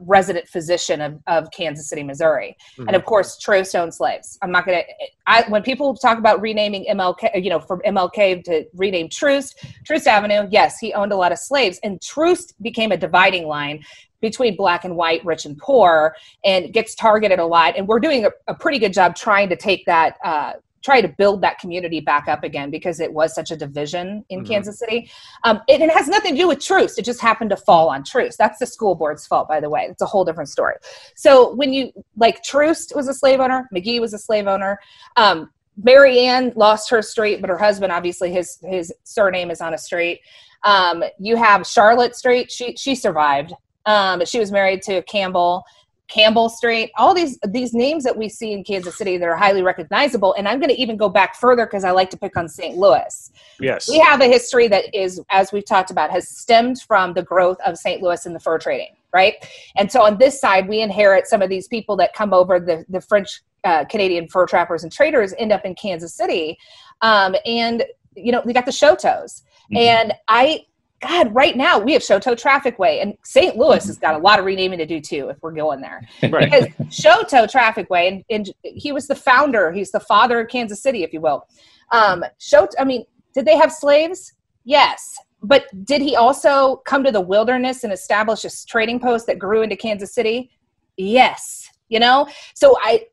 resident 0.00 0.48
physician 0.48 1.00
of, 1.00 1.18
of 1.26 1.50
Kansas 1.50 1.88
City, 1.88 2.02
Missouri. 2.02 2.56
Mm-hmm. 2.72 2.88
And 2.88 2.96
of 2.96 3.04
course, 3.04 3.38
Troost 3.38 3.74
owned 3.74 3.94
slaves. 3.94 4.38
I'm 4.42 4.50
not 4.50 4.66
going 4.66 4.82
to, 4.82 5.50
when 5.50 5.62
people 5.62 5.96
talk 5.96 6.18
about 6.18 6.40
renaming 6.40 6.86
MLK, 6.90 7.42
you 7.42 7.50
know, 7.50 7.60
from 7.60 7.80
MLK 7.80 8.44
to 8.44 8.64
rename 8.74 9.08
Troost, 9.08 9.64
Troost 9.84 10.06
Avenue, 10.06 10.48
yes, 10.50 10.78
he 10.78 10.92
owned 10.92 11.12
a 11.12 11.16
lot 11.16 11.32
of 11.32 11.38
slaves. 11.38 11.78
And 11.82 12.00
Troost 12.00 12.60
became 12.62 12.92
a 12.92 12.96
dividing 12.96 13.46
line 13.46 13.82
between 14.20 14.56
black 14.56 14.84
and 14.84 14.96
white, 14.96 15.24
rich 15.24 15.44
and 15.44 15.56
poor, 15.58 16.14
and 16.44 16.72
gets 16.72 16.94
targeted 16.94 17.38
a 17.38 17.46
lot. 17.46 17.76
And 17.76 17.86
we're 17.88 18.00
doing 18.00 18.26
a, 18.26 18.30
a 18.48 18.54
pretty 18.54 18.78
good 18.78 18.92
job 18.92 19.16
trying 19.16 19.48
to 19.48 19.56
take 19.56 19.86
that 19.86 20.16
uh, 20.24 20.52
try 20.82 21.00
to 21.00 21.08
build 21.08 21.42
that 21.42 21.58
community 21.58 22.00
back 22.00 22.28
up 22.28 22.42
again 22.42 22.70
because 22.70 23.00
it 23.00 23.12
was 23.12 23.34
such 23.34 23.50
a 23.50 23.56
division 23.56 24.24
in 24.28 24.40
mm-hmm. 24.40 24.48
Kansas 24.48 24.78
City. 24.78 25.10
Um, 25.44 25.60
it, 25.68 25.80
it, 25.80 25.90
has 25.90 26.08
nothing 26.08 26.32
to 26.32 26.38
do 26.38 26.48
with 26.48 26.60
Troost. 26.60 26.98
It 26.98 27.04
just 27.04 27.20
happened 27.20 27.50
to 27.50 27.56
fall 27.56 27.90
on 27.90 28.02
Troost. 28.02 28.38
That's 28.38 28.58
the 28.58 28.66
school 28.66 28.94
board's 28.94 29.26
fault, 29.26 29.48
by 29.48 29.60
the 29.60 29.68
way. 29.68 29.86
It's 29.90 30.02
a 30.02 30.06
whole 30.06 30.24
different 30.24 30.48
story. 30.48 30.76
So 31.14 31.54
when 31.54 31.72
you 31.72 31.92
like 32.16 32.42
Troost 32.42 32.92
was 32.96 33.08
a 33.08 33.14
slave 33.14 33.40
owner, 33.40 33.68
McGee 33.74 34.00
was 34.00 34.14
a 34.14 34.18
slave 34.18 34.46
owner. 34.46 34.78
Um, 35.16 35.50
Ann 35.86 36.52
lost 36.56 36.90
her 36.90 37.02
street, 37.02 37.40
but 37.40 37.48
her 37.48 37.58
husband 37.58 37.92
obviously 37.92 38.30
his 38.30 38.58
his 38.62 38.92
surname 39.04 39.50
is 39.50 39.60
on 39.60 39.72
a 39.72 39.78
street. 39.78 40.20
Um, 40.62 41.02
you 41.18 41.36
have 41.36 41.66
Charlotte 41.66 42.14
Street. 42.16 42.50
She 42.50 42.76
she 42.76 42.94
survived. 42.94 43.54
Um, 43.86 44.24
she 44.24 44.38
was 44.38 44.52
married 44.52 44.82
to 44.82 45.02
Campbell. 45.02 45.64
Campbell 46.10 46.48
Street, 46.48 46.90
all 46.96 47.14
these 47.14 47.38
these 47.48 47.72
names 47.72 48.02
that 48.04 48.16
we 48.16 48.28
see 48.28 48.52
in 48.52 48.64
Kansas 48.64 48.98
City 48.98 49.16
that 49.16 49.28
are 49.28 49.36
highly 49.36 49.62
recognizable. 49.62 50.34
And 50.34 50.48
I'm 50.48 50.58
going 50.58 50.70
to 50.70 50.80
even 50.80 50.96
go 50.96 51.08
back 51.08 51.36
further 51.36 51.64
because 51.66 51.84
I 51.84 51.92
like 51.92 52.10
to 52.10 52.16
pick 52.16 52.36
on 52.36 52.48
St. 52.48 52.76
Louis. 52.76 53.30
Yes, 53.60 53.88
we 53.88 53.98
have 54.00 54.20
a 54.20 54.26
history 54.26 54.66
that 54.68 54.92
is, 54.92 55.20
as 55.30 55.52
we've 55.52 55.64
talked 55.64 55.90
about, 55.90 56.10
has 56.10 56.28
stemmed 56.28 56.82
from 56.82 57.14
the 57.14 57.22
growth 57.22 57.58
of 57.64 57.78
St. 57.78 58.02
Louis 58.02 58.26
in 58.26 58.32
the 58.32 58.40
fur 58.40 58.58
trading, 58.58 58.96
right? 59.14 59.34
And 59.76 59.90
so 59.90 60.02
on 60.02 60.18
this 60.18 60.40
side, 60.40 60.68
we 60.68 60.80
inherit 60.80 61.28
some 61.28 61.42
of 61.42 61.48
these 61.48 61.68
people 61.68 61.96
that 61.96 62.12
come 62.12 62.34
over 62.34 62.58
the 62.58 62.84
the 62.88 63.00
French 63.00 63.40
uh, 63.62 63.84
Canadian 63.84 64.26
fur 64.26 64.46
trappers 64.46 64.82
and 64.82 64.92
traders 64.92 65.32
end 65.38 65.52
up 65.52 65.64
in 65.64 65.76
Kansas 65.76 66.12
City, 66.12 66.58
um, 67.02 67.36
and 67.46 67.84
you 68.16 68.32
know 68.32 68.42
we 68.44 68.52
got 68.52 68.66
the 68.66 68.72
Chouteaus. 68.72 69.42
Mm-hmm. 69.72 69.76
And 69.76 70.14
I 70.26 70.64
God, 71.00 71.34
right 71.34 71.56
now 71.56 71.78
we 71.78 71.94
have 71.94 72.02
Chouteau 72.02 72.34
Trafficway, 72.34 73.00
and 73.00 73.16
St. 73.24 73.56
Louis 73.56 73.84
has 73.86 73.98
got 73.98 74.14
a 74.14 74.18
lot 74.18 74.38
of 74.38 74.44
renaming 74.44 74.78
to 74.78 74.86
do 74.86 75.00
too 75.00 75.28
if 75.30 75.38
we're 75.42 75.52
going 75.52 75.80
there. 75.80 76.02
Right. 76.30 76.50
Because 76.50 76.66
Chouteau 76.90 77.50
Trafficway, 77.50 78.08
and, 78.08 78.24
and, 78.30 78.50
he 78.62 78.92
was 78.92 79.08
the 79.08 79.14
founder, 79.14 79.72
he's 79.72 79.90
the 79.90 80.00
father 80.00 80.40
of 80.40 80.48
Kansas 80.48 80.82
City, 80.82 81.02
if 81.02 81.12
you 81.12 81.20
will. 81.20 81.46
Um, 81.90 82.24
Chouteau, 82.38 82.74
I 82.78 82.84
mean, 82.84 83.04
did 83.34 83.46
they 83.46 83.56
have 83.56 83.72
slaves? 83.72 84.34
Yes. 84.64 85.16
But 85.42 85.64
did 85.84 86.02
he 86.02 86.16
also 86.16 86.76
come 86.84 87.02
to 87.04 87.10
the 87.10 87.20
wilderness 87.20 87.82
and 87.82 87.92
establish 87.92 88.44
a 88.44 88.50
trading 88.66 89.00
post 89.00 89.26
that 89.26 89.38
grew 89.38 89.62
into 89.62 89.76
Kansas 89.76 90.12
City? 90.12 90.50
Yes. 90.96 91.68
You 91.88 91.98
know, 91.98 92.28
so 92.54 92.76
I, 92.82 93.06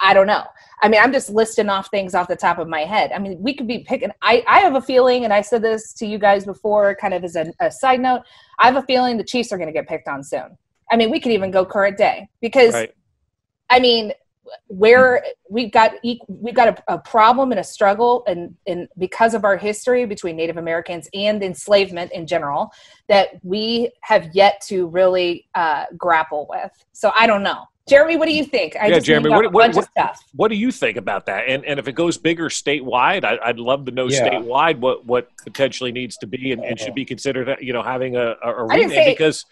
I 0.00 0.12
don't 0.14 0.26
know. 0.26 0.44
I 0.82 0.88
mean, 0.88 1.00
I'm 1.00 1.12
just 1.12 1.30
listing 1.30 1.68
off 1.68 1.88
things 1.90 2.14
off 2.14 2.28
the 2.28 2.36
top 2.36 2.58
of 2.58 2.68
my 2.68 2.80
head. 2.80 3.12
I 3.12 3.18
mean, 3.18 3.40
we 3.40 3.54
could 3.54 3.66
be 3.66 3.80
picking. 3.80 4.10
I, 4.22 4.44
I 4.46 4.60
have 4.60 4.74
a 4.74 4.80
feeling, 4.80 5.24
and 5.24 5.32
I 5.32 5.40
said 5.40 5.62
this 5.62 5.92
to 5.94 6.06
you 6.06 6.18
guys 6.18 6.44
before, 6.44 6.94
kind 6.96 7.14
of 7.14 7.24
as 7.24 7.36
a, 7.36 7.46
a 7.60 7.70
side 7.70 8.00
note. 8.00 8.22
I 8.58 8.66
have 8.66 8.76
a 8.76 8.82
feeling 8.82 9.16
the 9.16 9.24
Chiefs 9.24 9.52
are 9.52 9.56
going 9.56 9.68
to 9.68 9.72
get 9.72 9.88
picked 9.88 10.08
on 10.08 10.22
soon. 10.22 10.58
I 10.90 10.96
mean, 10.96 11.10
we 11.10 11.20
could 11.20 11.32
even 11.32 11.50
go 11.50 11.64
current 11.64 11.96
day 11.96 12.28
because, 12.40 12.74
right. 12.74 12.94
I 13.70 13.80
mean, 13.80 14.12
where 14.66 15.24
we've 15.48 15.72
got 15.72 15.92
we've 16.28 16.54
got 16.54 16.68
a, 16.68 16.94
a, 16.94 16.98
problem 16.98 17.50
and 17.50 17.60
a 17.60 17.64
struggle 17.64 18.24
and 18.26 18.54
and 18.66 18.88
because 18.98 19.34
of 19.34 19.44
our 19.44 19.56
history 19.56 20.04
between 20.04 20.36
native 20.36 20.56
americans 20.56 21.08
and 21.14 21.42
enslavement 21.42 22.12
in 22.12 22.26
general 22.26 22.70
that 23.08 23.28
we 23.42 23.90
have 24.02 24.28
yet 24.34 24.60
to 24.60 24.86
really 24.88 25.48
uh, 25.54 25.86
grapple 25.96 26.46
with 26.50 26.70
so 26.92 27.10
i 27.16 27.26
don't 27.26 27.42
know 27.42 27.64
Jeremy, 27.86 28.16
what 28.16 28.26
do 28.26 28.34
you 28.34 28.44
think? 28.44 28.76
I 28.76 28.86
yeah, 28.86 28.98
Jeremy, 28.98 29.28
what, 29.28 29.52
what, 29.52 29.74
what, 29.74 30.16
what, 30.34 30.48
do 30.48 30.54
you 30.54 30.72
think 30.72 30.96
about 30.96 31.26
that? 31.26 31.44
And 31.46 31.64
and 31.66 31.78
if 31.78 31.86
it 31.86 31.92
goes 31.92 32.16
bigger 32.16 32.48
statewide, 32.48 33.24
I, 33.24 33.48
would 33.48 33.60
love 33.60 33.84
to 33.86 33.92
know 33.92 34.08
yeah. 34.08 34.26
statewide 34.26 34.78
what 34.78 35.04
what 35.04 35.30
potentially 35.44 35.92
needs 35.92 36.16
to 36.18 36.26
be 36.26 36.52
and, 36.52 36.64
and 36.64 36.80
should 36.80 36.94
be 36.94 37.04
considered. 37.04 37.58
You 37.60 37.74
know, 37.74 37.82
having 37.82 38.16
a, 38.16 38.36
a 38.42 38.64
rename 38.64 38.88
say, 38.88 39.12
because. 39.12 39.44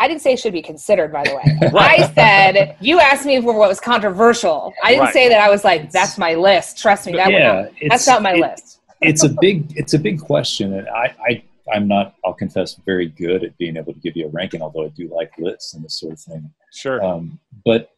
I 0.00 0.06
didn't 0.06 0.22
say 0.22 0.34
it 0.34 0.38
should 0.38 0.52
be 0.52 0.62
considered, 0.62 1.12
by 1.12 1.24
the 1.24 1.34
way. 1.34 1.70
right. 1.72 2.00
I 2.00 2.12
said 2.12 2.76
you 2.80 3.00
asked 3.00 3.26
me 3.26 3.40
for 3.40 3.52
what 3.58 3.68
was 3.68 3.80
controversial. 3.80 4.72
I 4.84 4.90
didn't 4.90 5.06
right. 5.06 5.12
say 5.12 5.28
that 5.28 5.40
I 5.40 5.50
was 5.50 5.64
like, 5.64 5.90
"That's 5.90 6.16
my 6.16 6.36
list." 6.36 6.78
Trust 6.78 7.08
me, 7.08 7.14
that 7.14 7.32
yeah, 7.32 7.68
that's 7.88 8.06
not 8.06 8.22
my 8.22 8.34
it, 8.34 8.40
list. 8.40 8.78
it's 9.00 9.24
a 9.24 9.28
big, 9.28 9.76
it's 9.76 9.94
a 9.94 9.98
big 9.98 10.20
question, 10.20 10.72
and 10.72 10.88
I, 10.88 11.16
I 11.28 11.42
I'm 11.72 11.88
not, 11.88 12.14
I'll 12.24 12.34
confess, 12.34 12.74
very 12.86 13.08
good 13.08 13.44
at 13.44 13.56
being 13.58 13.76
able 13.76 13.92
to 13.92 14.00
give 14.00 14.16
you 14.16 14.26
a 14.26 14.30
ranking, 14.30 14.62
although 14.62 14.84
I 14.84 14.88
do 14.88 15.08
like 15.14 15.32
lists 15.38 15.74
and 15.74 15.84
this 15.84 15.98
sort 15.98 16.12
of 16.12 16.20
thing. 16.20 16.52
Sure. 16.72 17.02
Um, 17.04 17.38
but 17.64 17.90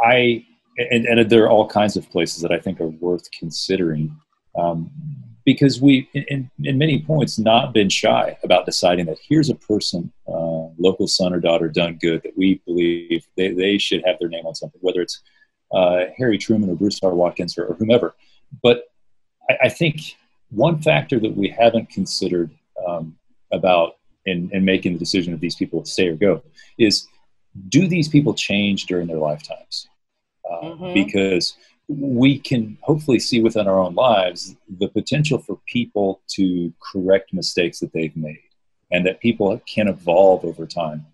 I, 0.00 0.44
and, 0.78 1.06
and, 1.06 1.28
there 1.28 1.44
are 1.44 1.50
all 1.50 1.66
kinds 1.66 1.96
of 1.96 2.08
places 2.10 2.40
that 2.42 2.52
I 2.52 2.58
think 2.58 2.80
are 2.80 2.86
worth 2.86 3.28
considering 3.32 4.16
um, 4.58 4.90
because 5.44 5.80
we, 5.80 6.08
in, 6.12 6.50
in, 6.62 6.78
many 6.78 7.00
points, 7.00 7.38
not 7.38 7.72
been 7.72 7.88
shy 7.88 8.36
about 8.44 8.66
deciding 8.66 9.06
that 9.06 9.18
here's 9.26 9.48
a 9.48 9.54
person, 9.54 10.12
uh, 10.28 10.68
local 10.78 11.08
son 11.08 11.32
or 11.32 11.40
daughter 11.40 11.68
done 11.68 11.98
good 12.00 12.22
that 12.22 12.36
we 12.36 12.60
believe 12.66 13.26
they, 13.36 13.52
they 13.52 13.78
should 13.78 14.02
have 14.04 14.16
their 14.20 14.28
name 14.28 14.46
on 14.46 14.54
something, 14.54 14.80
whether 14.82 15.00
it's 15.00 15.22
uh, 15.72 16.04
Harry 16.16 16.38
Truman 16.38 16.70
or 16.70 16.74
Bruce 16.74 17.00
R. 17.02 17.14
Watkins 17.14 17.56
or, 17.58 17.66
or 17.66 17.74
whomever. 17.74 18.14
But 18.62 18.84
I, 19.48 19.56
I, 19.64 19.68
think 19.68 20.16
one 20.50 20.80
factor 20.80 21.18
that 21.20 21.36
we 21.36 21.48
haven't 21.48 21.90
considered 21.90 22.50
um, 22.86 23.16
about 23.52 23.94
in, 24.26 24.50
in 24.52 24.64
making 24.64 24.92
the 24.92 24.98
decision 24.98 25.32
of 25.32 25.40
these 25.40 25.56
people 25.56 25.82
to 25.82 25.90
stay 25.90 26.08
or 26.08 26.16
go 26.16 26.42
is 26.78 27.06
do 27.68 27.88
these 27.88 28.08
people 28.08 28.34
change 28.34 28.86
during 28.86 29.06
their 29.06 29.18
lifetimes? 29.18 29.88
Uh, 30.48 30.64
mm-hmm. 30.64 30.94
Because 30.94 31.56
we 31.88 32.38
can 32.38 32.76
hopefully 32.82 33.18
see 33.18 33.40
within 33.40 33.66
our 33.66 33.80
own 33.80 33.94
lives 33.94 34.54
the 34.78 34.88
potential 34.88 35.38
for 35.38 35.58
people 35.66 36.20
to 36.28 36.72
correct 36.80 37.32
mistakes 37.32 37.80
that 37.80 37.92
they've 37.92 38.16
made 38.16 38.42
and 38.92 39.06
that 39.06 39.20
people 39.20 39.60
can 39.66 39.88
evolve 39.88 40.44
over 40.44 40.66
time. 40.66 41.06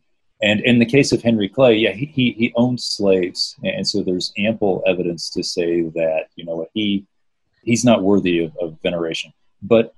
And 0.42 0.60
in 0.60 0.78
the 0.78 0.86
case 0.86 1.12
of 1.12 1.22
Henry 1.22 1.48
Clay, 1.48 1.76
yeah, 1.76 1.92
he, 1.92 2.06
he 2.06 2.52
owned 2.56 2.80
slaves. 2.80 3.56
And 3.62 3.86
so 3.86 4.02
there's 4.02 4.32
ample 4.36 4.82
evidence 4.86 5.30
to 5.30 5.42
say 5.42 5.82
that, 5.82 6.26
you 6.36 6.44
know, 6.44 6.66
he, 6.74 7.06
he's 7.62 7.84
not 7.84 8.02
worthy 8.02 8.44
of, 8.44 8.56
of 8.60 8.76
veneration. 8.82 9.32
But 9.62 9.94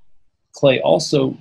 Clay 0.52 0.80
also 0.80 1.36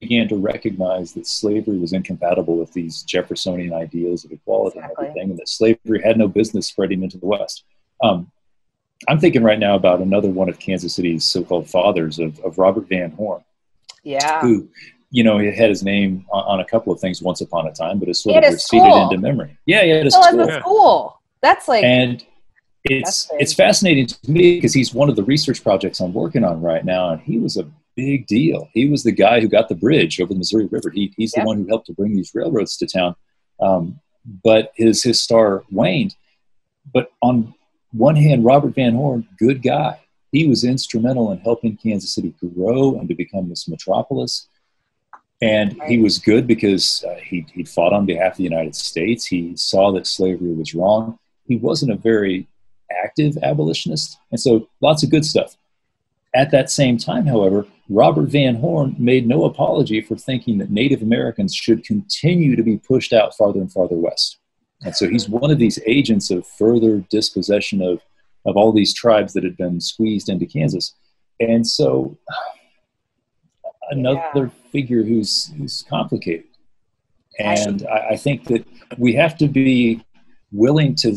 began 0.00 0.28
to 0.28 0.36
recognize 0.36 1.12
that 1.12 1.26
slavery 1.26 1.78
was 1.78 1.92
incompatible 1.92 2.56
with 2.56 2.72
these 2.72 3.02
Jeffersonian 3.02 3.72
ideas 3.72 4.24
of 4.24 4.32
equality 4.32 4.78
exactly. 4.78 5.06
and 5.06 5.08
everything, 5.08 5.30
and 5.30 5.38
that 5.38 5.48
slavery 5.48 6.02
had 6.02 6.16
no 6.16 6.28
business 6.28 6.66
spreading 6.68 7.02
into 7.02 7.18
the 7.18 7.26
West. 7.26 7.64
Um, 8.02 8.30
I'm 9.08 9.20
thinking 9.20 9.42
right 9.42 9.58
now 9.58 9.74
about 9.74 10.00
another 10.00 10.28
one 10.28 10.48
of 10.48 10.58
Kansas 10.58 10.94
City's 10.94 11.24
so-called 11.24 11.68
fathers 11.68 12.18
of, 12.18 12.38
of 12.40 12.58
Robert 12.58 12.88
Van 12.88 13.10
Horn. 13.12 13.44
Yeah. 14.02 14.40
Who, 14.40 14.68
you 15.10 15.22
know, 15.22 15.38
he 15.38 15.46
had 15.54 15.68
his 15.68 15.82
name 15.82 16.24
on, 16.32 16.44
on, 16.44 16.60
a 16.60 16.64
couple 16.64 16.92
of 16.92 17.00
things 17.00 17.22
once 17.22 17.40
upon 17.40 17.66
a 17.66 17.72
time, 17.72 17.98
but 17.98 18.08
it's 18.08 18.22
sort 18.22 18.44
of 18.44 18.52
receded 18.52 18.60
school. 18.60 19.10
into 19.10 19.18
memory. 19.18 19.56
Yeah, 19.66 19.82
he 19.82 19.90
had 19.90 20.06
a 20.06 20.10
school. 20.10 20.60
school. 20.60 21.20
That's 21.42 21.68
like. 21.68 21.84
And 21.84 22.24
it's 22.84 23.28
it's 23.38 23.54
fascinating 23.54 24.06
to 24.06 24.30
me 24.30 24.56
because 24.56 24.72
he's 24.72 24.94
one 24.94 25.08
of 25.08 25.16
the 25.16 25.24
research 25.24 25.62
projects 25.62 26.00
I'm 26.00 26.12
working 26.12 26.44
on 26.44 26.60
right 26.60 26.84
now, 26.84 27.10
and 27.10 27.20
he 27.20 27.38
was 27.38 27.56
a 27.56 27.68
big 27.98 28.28
deal. 28.28 28.68
He 28.74 28.88
was 28.88 29.02
the 29.02 29.10
guy 29.10 29.40
who 29.40 29.48
got 29.48 29.68
the 29.68 29.74
bridge 29.74 30.20
over 30.20 30.32
the 30.32 30.38
Missouri 30.38 30.66
River. 30.66 30.90
He, 30.90 31.12
he's 31.16 31.32
the 31.32 31.42
one 31.42 31.56
who 31.58 31.66
helped 31.66 31.86
to 31.86 31.92
bring 31.92 32.14
these 32.14 32.32
railroads 32.32 32.76
to 32.76 32.86
town. 32.86 33.16
Um, 33.60 33.98
but 34.44 34.72
his 34.76 35.02
his 35.02 35.20
star 35.20 35.64
waned. 35.72 36.14
But 36.94 37.10
on 37.22 37.54
one 37.92 38.14
hand, 38.14 38.44
Robert 38.44 38.74
Van 38.76 38.94
Horn, 38.94 39.26
good 39.36 39.62
guy. 39.62 39.98
He 40.30 40.46
was 40.46 40.62
instrumental 40.62 41.32
in 41.32 41.38
helping 41.38 41.76
Kansas 41.76 42.14
City 42.14 42.34
grow 42.54 42.98
and 42.98 43.08
to 43.08 43.14
become 43.14 43.48
this 43.48 43.66
metropolis. 43.66 44.46
And 45.40 45.80
he 45.88 45.98
was 45.98 46.18
good 46.18 46.46
because 46.46 47.04
uh, 47.08 47.16
he, 47.16 47.46
he 47.52 47.64
fought 47.64 47.92
on 47.92 48.06
behalf 48.06 48.32
of 48.32 48.38
the 48.38 48.44
United 48.44 48.76
States. 48.76 49.24
He 49.24 49.56
saw 49.56 49.90
that 49.92 50.06
slavery 50.06 50.52
was 50.52 50.74
wrong. 50.74 51.18
He 51.46 51.56
wasn't 51.56 51.92
a 51.92 51.96
very 51.96 52.46
active 53.04 53.38
abolitionist. 53.42 54.18
And 54.30 54.40
so 54.40 54.68
lots 54.80 55.02
of 55.02 55.10
good 55.10 55.24
stuff. 55.24 55.56
At 56.34 56.50
that 56.50 56.70
same 56.70 56.98
time, 56.98 57.26
however, 57.26 57.66
Robert 57.88 58.28
Van 58.28 58.56
Horn 58.56 58.94
made 58.98 59.26
no 59.26 59.44
apology 59.44 60.00
for 60.02 60.16
thinking 60.16 60.58
that 60.58 60.70
Native 60.70 61.00
Americans 61.00 61.54
should 61.54 61.84
continue 61.84 62.54
to 62.54 62.62
be 62.62 62.76
pushed 62.76 63.12
out 63.12 63.36
farther 63.36 63.60
and 63.60 63.72
farther 63.72 63.96
west. 63.96 64.38
And 64.82 64.94
so 64.94 65.08
he's 65.08 65.28
one 65.28 65.50
of 65.50 65.58
these 65.58 65.78
agents 65.86 66.30
of 66.30 66.46
further 66.46 66.98
dispossession 67.10 67.82
of, 67.82 68.00
of 68.46 68.56
all 68.56 68.72
these 68.72 68.94
tribes 68.94 69.32
that 69.32 69.42
had 69.42 69.56
been 69.56 69.80
squeezed 69.80 70.28
into 70.28 70.46
Kansas. 70.46 70.94
And 71.40 71.66
so 71.66 72.16
another 73.90 74.20
yeah. 74.34 74.70
figure 74.70 75.02
who's, 75.02 75.50
who's 75.56 75.84
complicated. 75.88 76.44
And 77.38 77.86
I, 77.86 78.10
I 78.10 78.16
think 78.16 78.44
that 78.44 78.66
we 78.98 79.14
have 79.14 79.38
to 79.38 79.48
be 79.48 80.04
willing 80.52 80.94
to, 80.96 81.16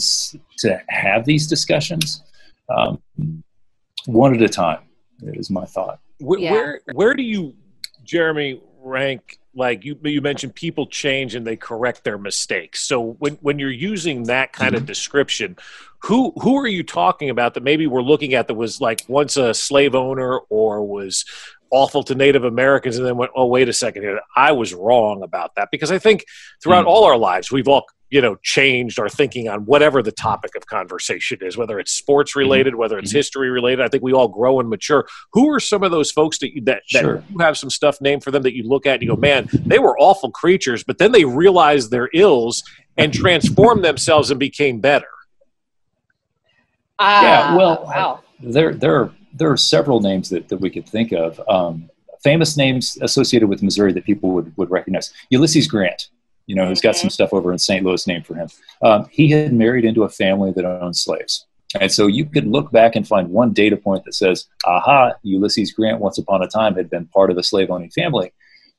to 0.60 0.82
have 0.88 1.26
these 1.26 1.48
discussions 1.48 2.24
um, 2.70 3.02
one 4.06 4.34
at 4.34 4.42
a 4.42 4.50
time, 4.50 4.80
is 5.22 5.50
my 5.50 5.66
thought. 5.66 6.00
Where, 6.22 6.40
yeah. 6.40 6.52
where, 6.52 6.82
where 6.94 7.14
do 7.14 7.24
you, 7.24 7.56
Jeremy, 8.04 8.62
rank 8.84 9.40
like 9.54 9.84
you 9.84 9.98
you 10.04 10.22
mentioned 10.22 10.56
people 10.56 10.88
change 10.88 11.36
and 11.36 11.46
they 11.46 11.56
correct 11.56 12.04
their 12.04 12.18
mistakes 12.18 12.82
so 12.82 13.14
when 13.14 13.36
when 13.36 13.60
you're 13.60 13.70
using 13.70 14.24
that 14.24 14.54
kind 14.54 14.74
mm-hmm. 14.74 14.78
of 14.78 14.86
description 14.86 15.58
who 16.00 16.32
who 16.38 16.58
are 16.58 16.68
you 16.68 16.84
talking 16.84 17.30
about 17.30 17.54
that 17.54 17.64
maybe 17.64 17.86
we're 17.86 18.02
looking 18.02 18.34
at 18.34 18.48
that 18.48 18.56
was 18.56 18.82
like 18.82 19.04
once 19.08 19.38
a 19.38 19.54
slave 19.54 19.94
owner 19.94 20.40
or 20.50 20.84
was 20.86 21.26
awful 21.70 22.04
to 22.04 22.16
native 22.16 22.44
americans 22.44 22.98
and 22.98 23.06
then 23.06 23.18
went 23.18 23.32
oh 23.36 23.46
wait 23.46 23.70
a 23.70 23.74
second 23.74 24.04
here 24.04 24.20
i 24.36 24.52
was 24.52 24.74
wrong 24.74 25.22
about 25.22 25.54
that 25.56 25.70
because 25.72 25.92
i 25.92 26.00
think 26.00 26.26
throughout 26.64 26.82
mm-hmm. 26.82 26.90
all 26.90 27.04
our 27.04 27.18
lives 27.18 27.52
we've 27.52 27.68
all 27.68 27.86
you 28.12 28.22
know 28.22 28.36
changed 28.44 29.00
our 29.00 29.10
thinking 29.10 29.48
on 29.48 29.66
whatever 29.66 30.04
the 30.04 30.12
topic 30.12 30.56
of 30.56 30.68
conversation 30.68 31.40
is 31.42 31.58
whether 31.58 31.80
it's 31.80 31.92
sports 31.92 32.32
mm-hmm. 32.32 32.42
related 32.42 32.74
mm-hmm. 32.74 32.82
whether 32.82 33.00
it's 33.00 33.10
mm-hmm. 33.10 33.18
history 33.18 33.50
related 33.50 33.84
i 33.84 33.88
think 33.88 34.04
we 34.04 34.14
all 34.14 34.28
grow 34.28 34.60
and 34.60 34.70
mature 34.70 35.08
who 35.34 35.50
are 35.50 35.60
some 35.60 35.82
of 35.82 35.90
those 35.90 36.12
folks 36.12 36.38
that 36.38 36.54
you, 36.54 36.62
that, 36.62 36.84
sure. 36.86 37.16
that 37.16 37.32
you 37.32 37.40
have 37.40 37.58
some 37.58 37.70
stuff 37.70 38.00
named 38.02 38.24
for 38.24 38.30
them 38.30 38.44
that 38.44 38.56
you 38.56 38.64
look 38.64 38.86
at 38.86 38.96
and 38.96 39.04
you 39.04 39.10
go 39.10 39.16
man 39.16 39.50
they 39.66 39.80
were 39.80 39.98
awful 39.98 40.30
creatures 40.30 40.84
but 40.84 41.00
then 41.00 41.12
they 41.12 41.26
realized 41.26 41.90
their 41.90 42.10
ills 42.14 42.64
and 42.98 43.14
transformed 43.14 43.84
themselves 43.84 44.30
and 44.30 44.40
became 44.40 44.80
better 44.80 45.08
uh, 47.00 47.22
yeah 47.24 47.56
well 47.56 47.84
wow. 47.86 48.20
there 48.42 48.74
there 48.76 48.96
are 48.96 49.12
there 49.34 49.50
are 49.50 49.58
several 49.58 50.02
names 50.02 50.30
that, 50.30 50.50
that 50.50 50.58
we 50.58 50.70
could 50.70 50.88
think 50.88 51.14
of 51.14 51.40
um, 51.48 51.90
famous 52.22 52.58
names 52.58 52.98
associated 53.02 53.48
with 53.48 53.64
missouri 53.64 53.94
that 53.94 54.04
people 54.04 54.32
would, 54.32 54.56
would 54.58 54.70
recognize 54.70 55.14
ulysses 55.30 55.68
grant 55.68 56.10
you 56.48 56.56
know, 56.56 56.66
who's 56.66 56.82
got 56.82 56.96
some 56.96 57.10
stuff 57.10 57.34
over 57.34 57.52
in 57.52 57.58
St. 57.58 57.86
Louis 57.86 58.06
named 58.08 58.26
for 58.26 58.36
him. 58.36 58.50
Um, 58.82 59.08
he 59.12 59.30
had 59.30 59.54
married 59.54 59.86
into 59.86 60.04
a 60.04 60.10
family 60.10 60.52
that 60.52 60.66
owned 60.66 60.98
slaves. 60.98 61.46
And 61.80 61.92
so 61.92 62.08
you 62.08 62.26
could 62.26 62.48
look 62.48 62.72
back 62.72 62.96
and 62.96 63.08
find 63.08 63.30
one 63.30 63.54
data 63.54 63.78
point 63.78 64.04
that 64.06 64.16
says, 64.16 64.48
aha, 64.66 65.14
Ulysses 65.24 65.72
Grant 65.72 66.00
once 66.00 66.18
upon 66.18 66.42
a 66.44 66.48
time 66.48 66.76
had 66.76 66.90
been 66.90 67.06
part 67.08 67.32
of 67.32 67.38
a 67.38 67.44
slave 67.44 67.70
owning 67.70 67.92
family. 67.92 68.34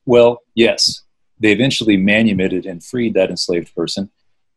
Well, 0.04 0.42
yes, 0.54 1.02
they 1.40 1.52
eventually 1.52 1.96
manumitted 1.96 2.66
and 2.66 2.84
freed 2.84 3.14
that 3.14 3.30
enslaved 3.30 3.74
person. 3.74 4.10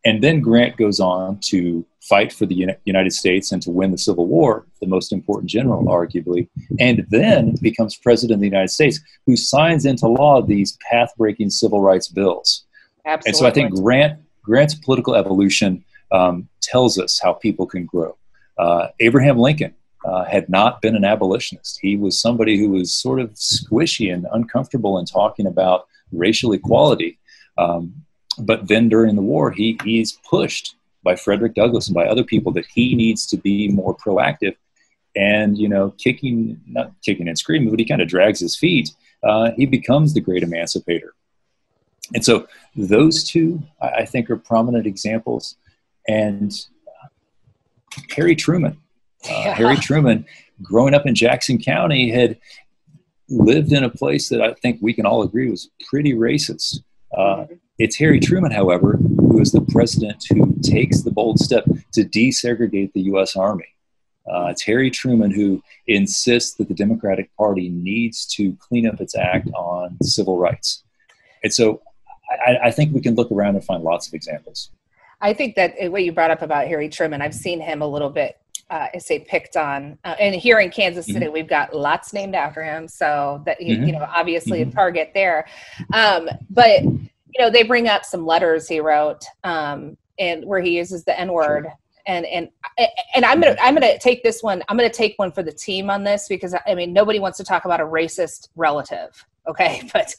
And 0.03 0.23
then 0.23 0.41
Grant 0.41 0.77
goes 0.77 0.99
on 0.99 1.39
to 1.45 1.83
fight 2.01 2.31
for 2.31 2.45
the 2.45 2.77
United 2.85 3.11
States 3.11 3.51
and 3.51 3.61
to 3.63 3.71
win 3.71 3.89
the 3.89 3.97
Civil 3.97 4.27
War, 4.27 4.67
the 4.79 4.85
most 4.85 5.11
important 5.11 5.49
general, 5.49 5.83
arguably, 5.85 6.47
and 6.79 7.03
then 7.09 7.55
becomes 7.61 7.95
president 7.95 8.35
of 8.35 8.41
the 8.41 8.47
United 8.47 8.69
States, 8.69 8.99
who 9.25 9.35
signs 9.35 9.87
into 9.87 10.07
law 10.07 10.41
these 10.41 10.77
path 10.87 11.11
breaking 11.17 11.49
civil 11.49 11.81
rights 11.81 12.07
bills. 12.07 12.64
Absolutely. 13.05 13.29
And 13.29 13.37
so 13.37 13.45
I 13.45 13.51
think 13.51 13.73
Grant 13.73 14.19
Grant's 14.43 14.75
political 14.75 15.15
evolution 15.15 15.83
um, 16.11 16.47
tells 16.61 16.99
us 16.99 17.19
how 17.21 17.33
people 17.33 17.65
can 17.65 17.85
grow. 17.85 18.15
Uh, 18.57 18.87
Abraham 18.99 19.37
Lincoln 19.37 19.73
uh, 20.05 20.23
had 20.23 20.49
not 20.49 20.81
been 20.81 20.95
an 20.95 21.03
abolitionist. 21.03 21.79
He 21.81 21.97
was 21.97 22.19
somebody 22.19 22.57
who 22.57 22.69
was 22.69 22.93
sort 22.93 23.19
of 23.19 23.31
squishy 23.33 24.13
and 24.13 24.27
uncomfortable 24.31 24.99
in 24.99 25.05
talking 25.05 25.47
about 25.47 25.87
racial 26.11 26.53
equality. 26.53 27.17
Um, 27.57 28.05
but 28.37 28.67
then 28.67 28.87
during 28.89 29.15
the 29.15 29.21
war, 29.21 29.51
he, 29.51 29.79
he's 29.83 30.19
pushed 30.29 30.75
by 31.03 31.15
Frederick 31.15 31.55
Douglass 31.55 31.87
and 31.87 31.95
by 31.95 32.05
other 32.05 32.23
people 32.23 32.51
that 32.53 32.65
he 32.67 32.95
needs 32.95 33.25
to 33.27 33.37
be 33.37 33.69
more 33.69 33.95
proactive. 33.95 34.55
And, 35.15 35.57
you 35.57 35.69
know, 35.69 35.91
kicking, 35.97 36.59
not 36.67 36.91
kicking 37.03 37.27
and 37.27 37.37
screaming, 37.37 37.69
but 37.69 37.79
he 37.79 37.85
kind 37.85 38.01
of 38.01 38.07
drags 38.07 38.39
his 38.39 38.57
feet. 38.57 38.89
Uh, 39.23 39.51
he 39.55 39.65
becomes 39.65 40.13
the 40.13 40.19
great 40.19 40.43
emancipator. 40.43 41.13
And 42.13 42.23
so 42.23 42.47
those 42.75 43.23
two, 43.23 43.63
I 43.81 44.05
think, 44.05 44.29
are 44.29 44.37
prominent 44.37 44.85
examples. 44.85 45.55
And 46.07 46.53
uh, 46.87 47.07
Harry 48.15 48.35
Truman, 48.35 48.77
uh. 49.29 49.53
Harry 49.53 49.77
Truman, 49.77 50.25
growing 50.61 50.93
up 50.93 51.05
in 51.05 51.15
Jackson 51.15 51.57
County, 51.57 52.11
had 52.11 52.37
lived 53.29 53.71
in 53.73 53.83
a 53.83 53.89
place 53.89 54.29
that 54.29 54.41
I 54.41 54.53
think 54.53 54.79
we 54.81 54.93
can 54.93 55.05
all 55.05 55.23
agree 55.23 55.49
was 55.49 55.69
pretty 55.89 56.13
racist. 56.13 56.81
Uh, 57.17 57.45
it's 57.79 57.97
Harry 57.97 58.19
Truman, 58.19 58.51
however, 58.51 58.97
who 58.97 59.39
is 59.41 59.51
the 59.51 59.61
president 59.61 60.23
who 60.29 60.55
takes 60.61 61.01
the 61.01 61.11
bold 61.11 61.39
step 61.39 61.65
to 61.93 62.03
desegregate 62.03 62.93
the 62.93 63.01
U.S. 63.01 63.35
Army. 63.35 63.67
Uh, 64.31 64.47
it's 64.47 64.63
Harry 64.63 64.89
Truman 64.89 65.31
who 65.31 65.61
insists 65.87 66.55
that 66.55 66.67
the 66.67 66.73
Democratic 66.73 67.35
Party 67.35 67.69
needs 67.69 68.25
to 68.27 68.55
clean 68.59 68.87
up 68.87 68.99
its 69.01 69.15
act 69.15 69.49
on 69.55 69.97
civil 70.01 70.37
rights. 70.37 70.83
And 71.43 71.53
so 71.53 71.81
I, 72.29 72.57
I 72.65 72.71
think 72.71 72.93
we 72.93 73.01
can 73.01 73.15
look 73.15 73.31
around 73.31 73.55
and 73.55 73.63
find 73.63 73.83
lots 73.83 74.07
of 74.07 74.13
examples. 74.13 74.71
I 75.21 75.33
think 75.33 75.55
that 75.55 75.75
what 75.91 76.03
you 76.03 76.11
brought 76.11 76.31
up 76.31 76.41
about 76.41 76.67
Harry 76.67 76.89
Truman, 76.89 77.21
I've 77.21 77.33
seen 77.33 77.61
him 77.61 77.81
a 77.81 77.87
little 77.87 78.09
bit, 78.09 78.37
uh, 78.69 78.87
I 78.93 78.97
say 78.97 79.19
picked 79.19 79.55
on. 79.57 79.97
Uh, 80.03 80.15
and 80.19 80.35
here 80.35 80.59
in 80.59 80.69
Kansas 80.71 81.05
City, 81.05 81.25
mm-hmm. 81.25 81.33
we've 81.33 81.47
got 81.47 81.75
lots 81.75 82.13
named 82.13 82.35
after 82.35 82.63
him. 82.63 82.87
So 82.87 83.41
that, 83.45 83.59
mm-hmm. 83.59 83.85
you 83.85 83.91
know, 83.93 84.07
obviously 84.13 84.61
mm-hmm. 84.61 84.69
a 84.69 84.73
target 84.73 85.11
there. 85.13 85.47
Um, 85.93 86.29
but, 86.49 86.83
you 86.83 87.39
know, 87.39 87.49
they 87.49 87.63
bring 87.63 87.87
up 87.87 88.05
some 88.05 88.25
letters 88.25 88.67
he 88.67 88.79
wrote 88.79 89.23
um, 89.43 89.97
and 90.19 90.45
where 90.45 90.61
he 90.61 90.77
uses 90.77 91.03
the 91.05 91.17
N 91.19 91.31
word. 91.31 91.65
Sure. 91.65 91.73
And, 92.07 92.23
and 92.27 92.49
and 93.15 93.25
I'm 93.25 93.41
gonna 93.41 93.55
I'm 93.59 93.73
gonna 93.73 93.97
take 93.97 94.21
this 94.21 94.43
one 94.43 94.61
I'm 94.69 94.77
gonna 94.77 94.91
take 94.91 95.17
one 95.17 95.31
for 95.31 95.41
the 95.41 95.51
team 95.51 95.89
on 95.89 96.03
this 96.03 96.27
because 96.27 96.53
I 96.67 96.75
mean 96.75 96.93
nobody 96.93 97.17
wants 97.17 97.39
to 97.39 97.43
talk 97.43 97.65
about 97.65 97.81
a 97.81 97.83
racist 97.83 98.49
relative 98.55 99.25
okay 99.47 99.81
but 99.93 100.13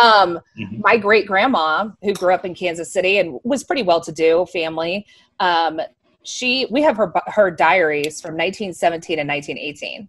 um, 0.00 0.40
mm-hmm. 0.58 0.80
my 0.80 0.96
great 0.96 1.26
grandma 1.26 1.88
who 2.02 2.12
grew 2.14 2.32
up 2.32 2.44
in 2.44 2.54
kansas 2.54 2.92
city 2.92 3.18
and 3.18 3.38
was 3.44 3.64
pretty 3.64 3.82
well 3.82 4.00
to 4.00 4.12
do 4.12 4.46
family 4.52 5.06
um, 5.40 5.80
she 6.22 6.66
we 6.70 6.82
have 6.82 6.96
her 6.96 7.12
her 7.26 7.50
diaries 7.50 8.20
from 8.20 8.32
1917 8.32 9.18
and 9.18 9.28
1918 9.28 10.08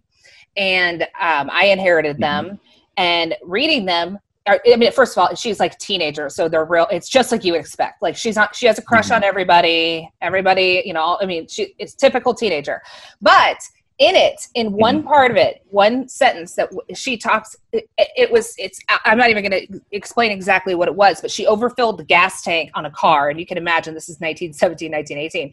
and 0.56 1.02
um, 1.20 1.50
i 1.52 1.66
inherited 1.66 2.16
mm-hmm. 2.16 2.48
them 2.48 2.60
and 2.96 3.34
reading 3.42 3.84
them 3.84 4.18
I 4.46 4.76
mean, 4.76 4.90
first 4.92 5.16
of 5.16 5.18
all, 5.18 5.34
she's 5.34 5.60
like 5.60 5.74
a 5.74 5.78
teenager, 5.78 6.28
so 6.28 6.48
they're 6.48 6.64
real. 6.64 6.86
It's 6.90 7.08
just 7.08 7.30
like 7.30 7.44
you 7.44 7.52
would 7.52 7.60
expect. 7.60 8.02
Like 8.02 8.16
she's 8.16 8.36
not, 8.36 8.56
she 8.56 8.66
has 8.66 8.78
a 8.78 8.82
crush 8.82 9.06
mm-hmm. 9.06 9.16
on 9.16 9.24
everybody. 9.24 10.10
Everybody, 10.20 10.82
you 10.84 10.92
know. 10.92 11.18
I 11.20 11.26
mean, 11.26 11.46
she 11.46 11.74
it's 11.78 11.94
typical 11.94 12.34
teenager, 12.34 12.82
but 13.20 13.58
in 14.00 14.16
it 14.16 14.48
in 14.54 14.72
one 14.72 14.98
mm-hmm. 14.98 15.08
part 15.08 15.30
of 15.30 15.36
it 15.36 15.62
one 15.68 16.08
sentence 16.08 16.54
that 16.54 16.70
she 16.94 17.18
talks 17.18 17.54
it, 17.72 17.88
it 17.98 18.32
was 18.32 18.54
it's 18.58 18.80
i'm 19.04 19.18
not 19.18 19.28
even 19.28 19.44
going 19.44 19.66
to 19.66 19.80
explain 19.92 20.32
exactly 20.32 20.74
what 20.74 20.88
it 20.88 20.94
was 20.94 21.20
but 21.20 21.30
she 21.30 21.46
overfilled 21.46 21.98
the 21.98 22.04
gas 22.04 22.42
tank 22.42 22.70
on 22.74 22.86
a 22.86 22.90
car 22.90 23.28
and 23.28 23.38
you 23.38 23.44
can 23.44 23.58
imagine 23.58 23.92
this 23.92 24.08
is 24.08 24.18
1917 24.18 24.90
1918 24.90 25.52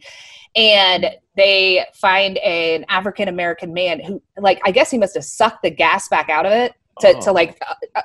and 0.56 1.14
they 1.36 1.84
find 1.94 2.38
an 2.38 2.86
african 2.88 3.28
american 3.28 3.72
man 3.74 4.00
who 4.02 4.20
like 4.38 4.60
i 4.64 4.70
guess 4.70 4.90
he 4.90 4.96
must 4.96 5.14
have 5.14 5.24
sucked 5.24 5.62
the 5.62 5.70
gas 5.70 6.08
back 6.08 6.30
out 6.30 6.46
of 6.46 6.52
it 6.52 6.72
to, 7.00 7.14
oh. 7.14 7.20
to 7.20 7.32
like 7.32 7.60
uh, 7.68 7.74
uh, 7.96 8.02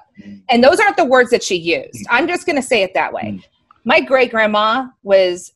and 0.49 0.61
those 0.61 0.79
aren't 0.79 0.97
the 0.97 1.05
words 1.05 1.29
that 1.29 1.41
she 1.41 1.55
used 1.55 1.93
mm. 1.93 2.05
i'm 2.09 2.27
just 2.27 2.45
going 2.45 2.57
to 2.57 2.61
say 2.61 2.83
it 2.83 2.93
that 2.93 3.13
way 3.13 3.23
mm. 3.23 3.43
my 3.85 4.01
great 4.01 4.29
grandma 4.29 4.87
was 5.03 5.53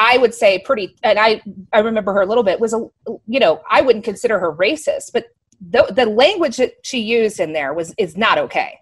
I 0.00 0.16
would 0.16 0.34
say 0.34 0.58
pretty, 0.58 0.96
and 1.02 1.18
I 1.18 1.42
I 1.72 1.80
remember 1.80 2.14
her 2.14 2.22
a 2.22 2.26
little 2.26 2.42
bit 2.42 2.58
was 2.58 2.72
a 2.72 2.88
you 3.26 3.38
know 3.38 3.60
I 3.70 3.82
wouldn't 3.82 4.04
consider 4.04 4.38
her 4.40 4.52
racist, 4.52 5.12
but 5.12 5.26
the 5.60 5.92
the 5.94 6.06
language 6.06 6.56
that 6.56 6.72
she 6.82 7.00
used 7.00 7.38
in 7.38 7.52
there 7.52 7.74
was 7.74 7.94
is 7.98 8.16
not 8.16 8.38
okay. 8.38 8.78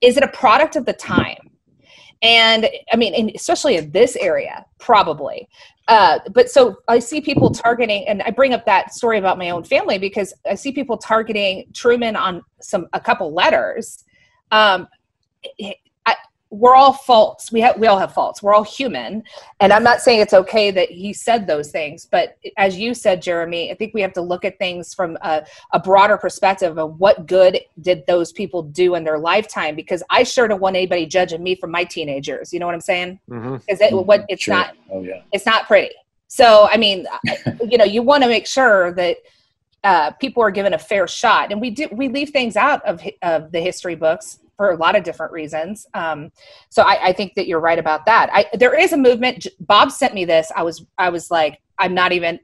Is 0.00 0.16
it 0.16 0.22
a 0.22 0.28
product 0.28 0.74
of 0.74 0.86
the 0.86 0.94
time? 0.94 1.50
And 2.22 2.68
I 2.90 2.96
mean, 2.96 3.30
especially 3.34 3.76
in 3.76 3.90
this 3.90 4.16
area, 4.16 4.64
probably. 4.78 5.46
Uh, 5.88 6.20
but 6.32 6.48
so 6.50 6.76
I 6.88 7.00
see 7.00 7.20
people 7.20 7.50
targeting, 7.50 8.08
and 8.08 8.22
I 8.22 8.30
bring 8.30 8.54
up 8.54 8.64
that 8.64 8.94
story 8.94 9.18
about 9.18 9.36
my 9.36 9.50
own 9.50 9.62
family 9.62 9.98
because 9.98 10.32
I 10.50 10.54
see 10.54 10.72
people 10.72 10.96
targeting 10.96 11.66
Truman 11.74 12.16
on 12.16 12.42
some 12.62 12.86
a 12.94 13.00
couple 13.00 13.34
letters. 13.34 14.02
Um, 14.50 14.88
we're 16.56 16.74
all 16.74 16.92
faults. 16.92 17.52
We 17.52 17.60
have 17.60 17.78
we 17.78 17.86
all 17.86 17.98
have 17.98 18.14
faults. 18.14 18.42
We're 18.42 18.54
all 18.54 18.64
human, 18.64 19.22
and 19.60 19.72
I'm 19.72 19.82
not 19.82 20.00
saying 20.00 20.20
it's 20.20 20.32
okay 20.32 20.70
that 20.70 20.90
he 20.90 21.12
said 21.12 21.46
those 21.46 21.70
things, 21.70 22.06
but 22.10 22.38
as 22.56 22.78
you 22.78 22.94
said, 22.94 23.20
Jeremy, 23.20 23.70
I 23.70 23.74
think 23.74 23.92
we 23.92 24.00
have 24.00 24.14
to 24.14 24.22
look 24.22 24.44
at 24.44 24.58
things 24.58 24.94
from 24.94 25.18
a, 25.20 25.44
a 25.72 25.80
broader 25.80 26.16
perspective 26.16 26.78
of 26.78 26.98
what 26.98 27.26
good 27.26 27.60
did 27.80 28.06
those 28.06 28.32
people 28.32 28.62
do 28.62 28.94
in 28.94 29.04
their 29.04 29.18
lifetime. 29.18 29.76
Because 29.76 30.02
I 30.08 30.22
sure 30.22 30.48
don't 30.48 30.60
want 30.60 30.76
anybody 30.76 31.04
judging 31.04 31.42
me 31.42 31.54
from 31.54 31.70
my 31.70 31.84
teenagers. 31.84 32.52
You 32.52 32.60
know 32.60 32.66
what 32.66 32.74
I'm 32.74 32.80
saying? 32.80 33.20
Mm-hmm. 33.28 33.56
Is 33.68 33.80
it 33.80 33.92
what 33.92 34.24
it's 34.28 34.44
sure. 34.44 34.54
not? 34.54 34.76
Oh 34.90 35.02
yeah, 35.02 35.22
it's 35.32 35.46
not 35.46 35.66
pretty. 35.66 35.94
So 36.28 36.68
I 36.70 36.78
mean, 36.78 37.06
you 37.68 37.76
know, 37.76 37.84
you 37.84 38.02
want 38.02 38.22
to 38.22 38.28
make 38.28 38.46
sure 38.46 38.92
that 38.92 39.18
uh, 39.84 40.10
people 40.12 40.42
are 40.42 40.50
given 40.50 40.72
a 40.74 40.78
fair 40.78 41.06
shot. 41.06 41.52
And 41.52 41.60
we 41.60 41.70
do 41.70 41.88
we 41.92 42.08
leave 42.08 42.30
things 42.30 42.56
out 42.56 42.82
of 42.84 43.02
of 43.22 43.52
the 43.52 43.60
history 43.60 43.94
books 43.94 44.38
for 44.56 44.70
a 44.70 44.76
lot 44.76 44.96
of 44.96 45.04
different 45.04 45.32
reasons. 45.32 45.86
Um, 45.94 46.30
so 46.70 46.82
I, 46.82 47.08
I, 47.08 47.12
think 47.12 47.34
that 47.34 47.46
you're 47.46 47.60
right 47.60 47.78
about 47.78 48.06
that. 48.06 48.30
I, 48.32 48.46
there 48.54 48.78
is 48.78 48.92
a 48.92 48.96
movement. 48.96 49.46
Bob 49.60 49.90
sent 49.90 50.14
me 50.14 50.24
this. 50.24 50.50
I 50.56 50.62
was 50.62 50.84
I 50.98 51.10
was 51.10 51.30
like, 51.30 51.60
I'm 51.78 51.94
not 51.94 52.12
even. 52.12 52.40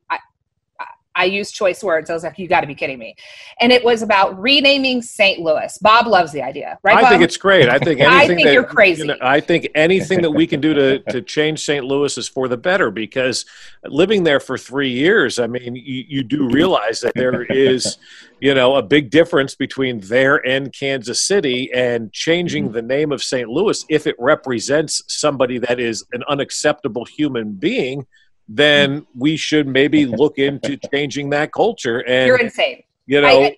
I 1.14 1.24
used 1.24 1.54
choice 1.54 1.82
words. 1.82 2.10
I 2.10 2.14
was 2.14 2.24
like, 2.24 2.38
you 2.38 2.48
got 2.48 2.62
to 2.62 2.66
be 2.66 2.74
kidding 2.74 2.98
me. 2.98 3.16
And 3.60 3.72
it 3.72 3.84
was 3.84 4.02
about 4.02 4.40
renaming 4.40 5.02
St. 5.02 5.40
Louis. 5.40 5.76
Bob 5.78 6.06
loves 6.06 6.32
the 6.32 6.42
idea, 6.42 6.78
right? 6.82 7.04
I 7.04 7.08
think 7.08 7.22
it's 7.22 7.36
great. 7.36 7.68
I 7.68 7.78
think 7.78 8.00
anything 8.00 8.06
I 8.12 8.26
think 8.26 8.44
that, 8.44 8.52
you're 8.52 8.64
crazy. 8.64 9.02
You 9.02 9.08
know, 9.08 9.16
I 9.20 9.40
think 9.40 9.68
anything 9.74 10.22
that 10.22 10.30
we 10.30 10.46
can 10.46 10.60
do 10.60 10.72
to, 10.74 10.98
to 11.10 11.22
change 11.22 11.64
St. 11.64 11.84
Louis 11.84 12.16
is 12.16 12.28
for 12.28 12.48
the 12.48 12.56
better 12.56 12.90
because 12.90 13.44
living 13.84 14.24
there 14.24 14.40
for 14.40 14.56
three 14.56 14.90
years, 14.90 15.38
I 15.38 15.46
mean, 15.46 15.76
you, 15.76 16.04
you 16.08 16.22
do 16.22 16.48
realize 16.48 17.00
that 17.00 17.14
there 17.14 17.42
is, 17.42 17.98
you 18.40 18.54
know, 18.54 18.76
a 18.76 18.82
big 18.82 19.10
difference 19.10 19.54
between 19.54 20.00
there 20.00 20.36
and 20.46 20.72
Kansas 20.72 21.22
City 21.22 21.70
and 21.74 22.12
changing 22.12 22.64
mm-hmm. 22.64 22.74
the 22.74 22.82
name 22.82 23.12
of 23.12 23.22
St. 23.22 23.48
Louis 23.48 23.84
if 23.88 24.06
it 24.06 24.16
represents 24.18 25.02
somebody 25.08 25.58
that 25.58 25.78
is 25.78 26.04
an 26.12 26.22
unacceptable 26.28 27.04
human 27.04 27.52
being– 27.52 28.06
then 28.48 29.06
we 29.16 29.36
should 29.36 29.66
maybe 29.66 30.06
look 30.20 30.38
into 30.38 30.76
changing 30.92 31.30
that 31.30 31.52
culture. 31.52 32.00
And 32.00 32.26
you're 32.26 32.40
insane. 32.40 32.82
You 33.06 33.20
know, 33.20 33.28
I, 33.28 33.56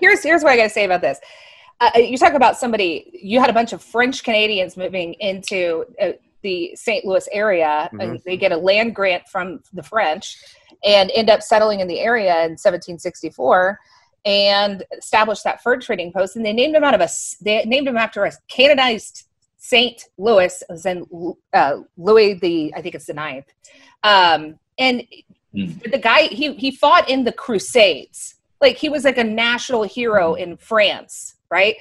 here's 0.00 0.22
here's 0.22 0.42
what 0.42 0.52
I 0.52 0.56
got 0.56 0.64
to 0.64 0.70
say 0.70 0.84
about 0.84 1.00
this. 1.00 1.18
Uh, 1.80 1.90
uh, 1.94 1.98
you 1.98 2.18
talk 2.18 2.34
about 2.34 2.58
somebody. 2.58 3.10
You 3.12 3.40
had 3.40 3.50
a 3.50 3.52
bunch 3.52 3.72
of 3.72 3.82
French 3.82 4.24
Canadians 4.24 4.76
moving 4.76 5.14
into 5.14 5.84
uh, 6.00 6.12
the 6.42 6.74
St. 6.74 7.04
Louis 7.04 7.28
area, 7.32 7.88
mm-hmm. 7.92 8.00
and 8.00 8.20
they 8.24 8.36
get 8.36 8.52
a 8.52 8.56
land 8.56 8.94
grant 8.94 9.28
from 9.28 9.60
the 9.72 9.82
French, 9.82 10.36
and 10.84 11.10
end 11.14 11.30
up 11.30 11.42
settling 11.42 11.80
in 11.80 11.88
the 11.88 12.00
area 12.00 12.32
in 12.44 12.52
1764 12.52 13.78
and 14.24 14.84
established 14.96 15.44
that 15.44 15.62
fur 15.62 15.78
trading 15.78 16.12
post. 16.12 16.36
And 16.36 16.44
they 16.44 16.52
named 16.52 16.74
them 16.74 16.84
out 16.84 16.94
of 16.94 17.00
a 17.00 17.08
they 17.40 17.64
named 17.64 17.86
them 17.86 17.96
after 17.96 18.24
a 18.24 18.32
canonized 18.48 19.27
St. 19.58 20.04
Louis 20.16 20.62
in 20.84 21.06
uh, 21.52 21.78
Louis 21.96 22.34
the 22.34 22.72
I 22.76 22.80
think 22.80 22.94
it's 22.94 23.06
the 23.06 23.14
ninth, 23.14 23.52
um, 24.02 24.58
and 24.78 25.02
mm. 25.54 25.90
the 25.90 25.98
guy 25.98 26.22
he 26.22 26.54
he 26.54 26.70
fought 26.70 27.08
in 27.08 27.24
the 27.24 27.32
Crusades. 27.32 28.36
Like 28.60 28.76
he 28.76 28.88
was 28.88 29.04
like 29.04 29.18
a 29.18 29.24
national 29.24 29.82
hero 29.84 30.34
in 30.34 30.56
France, 30.56 31.36
right? 31.50 31.76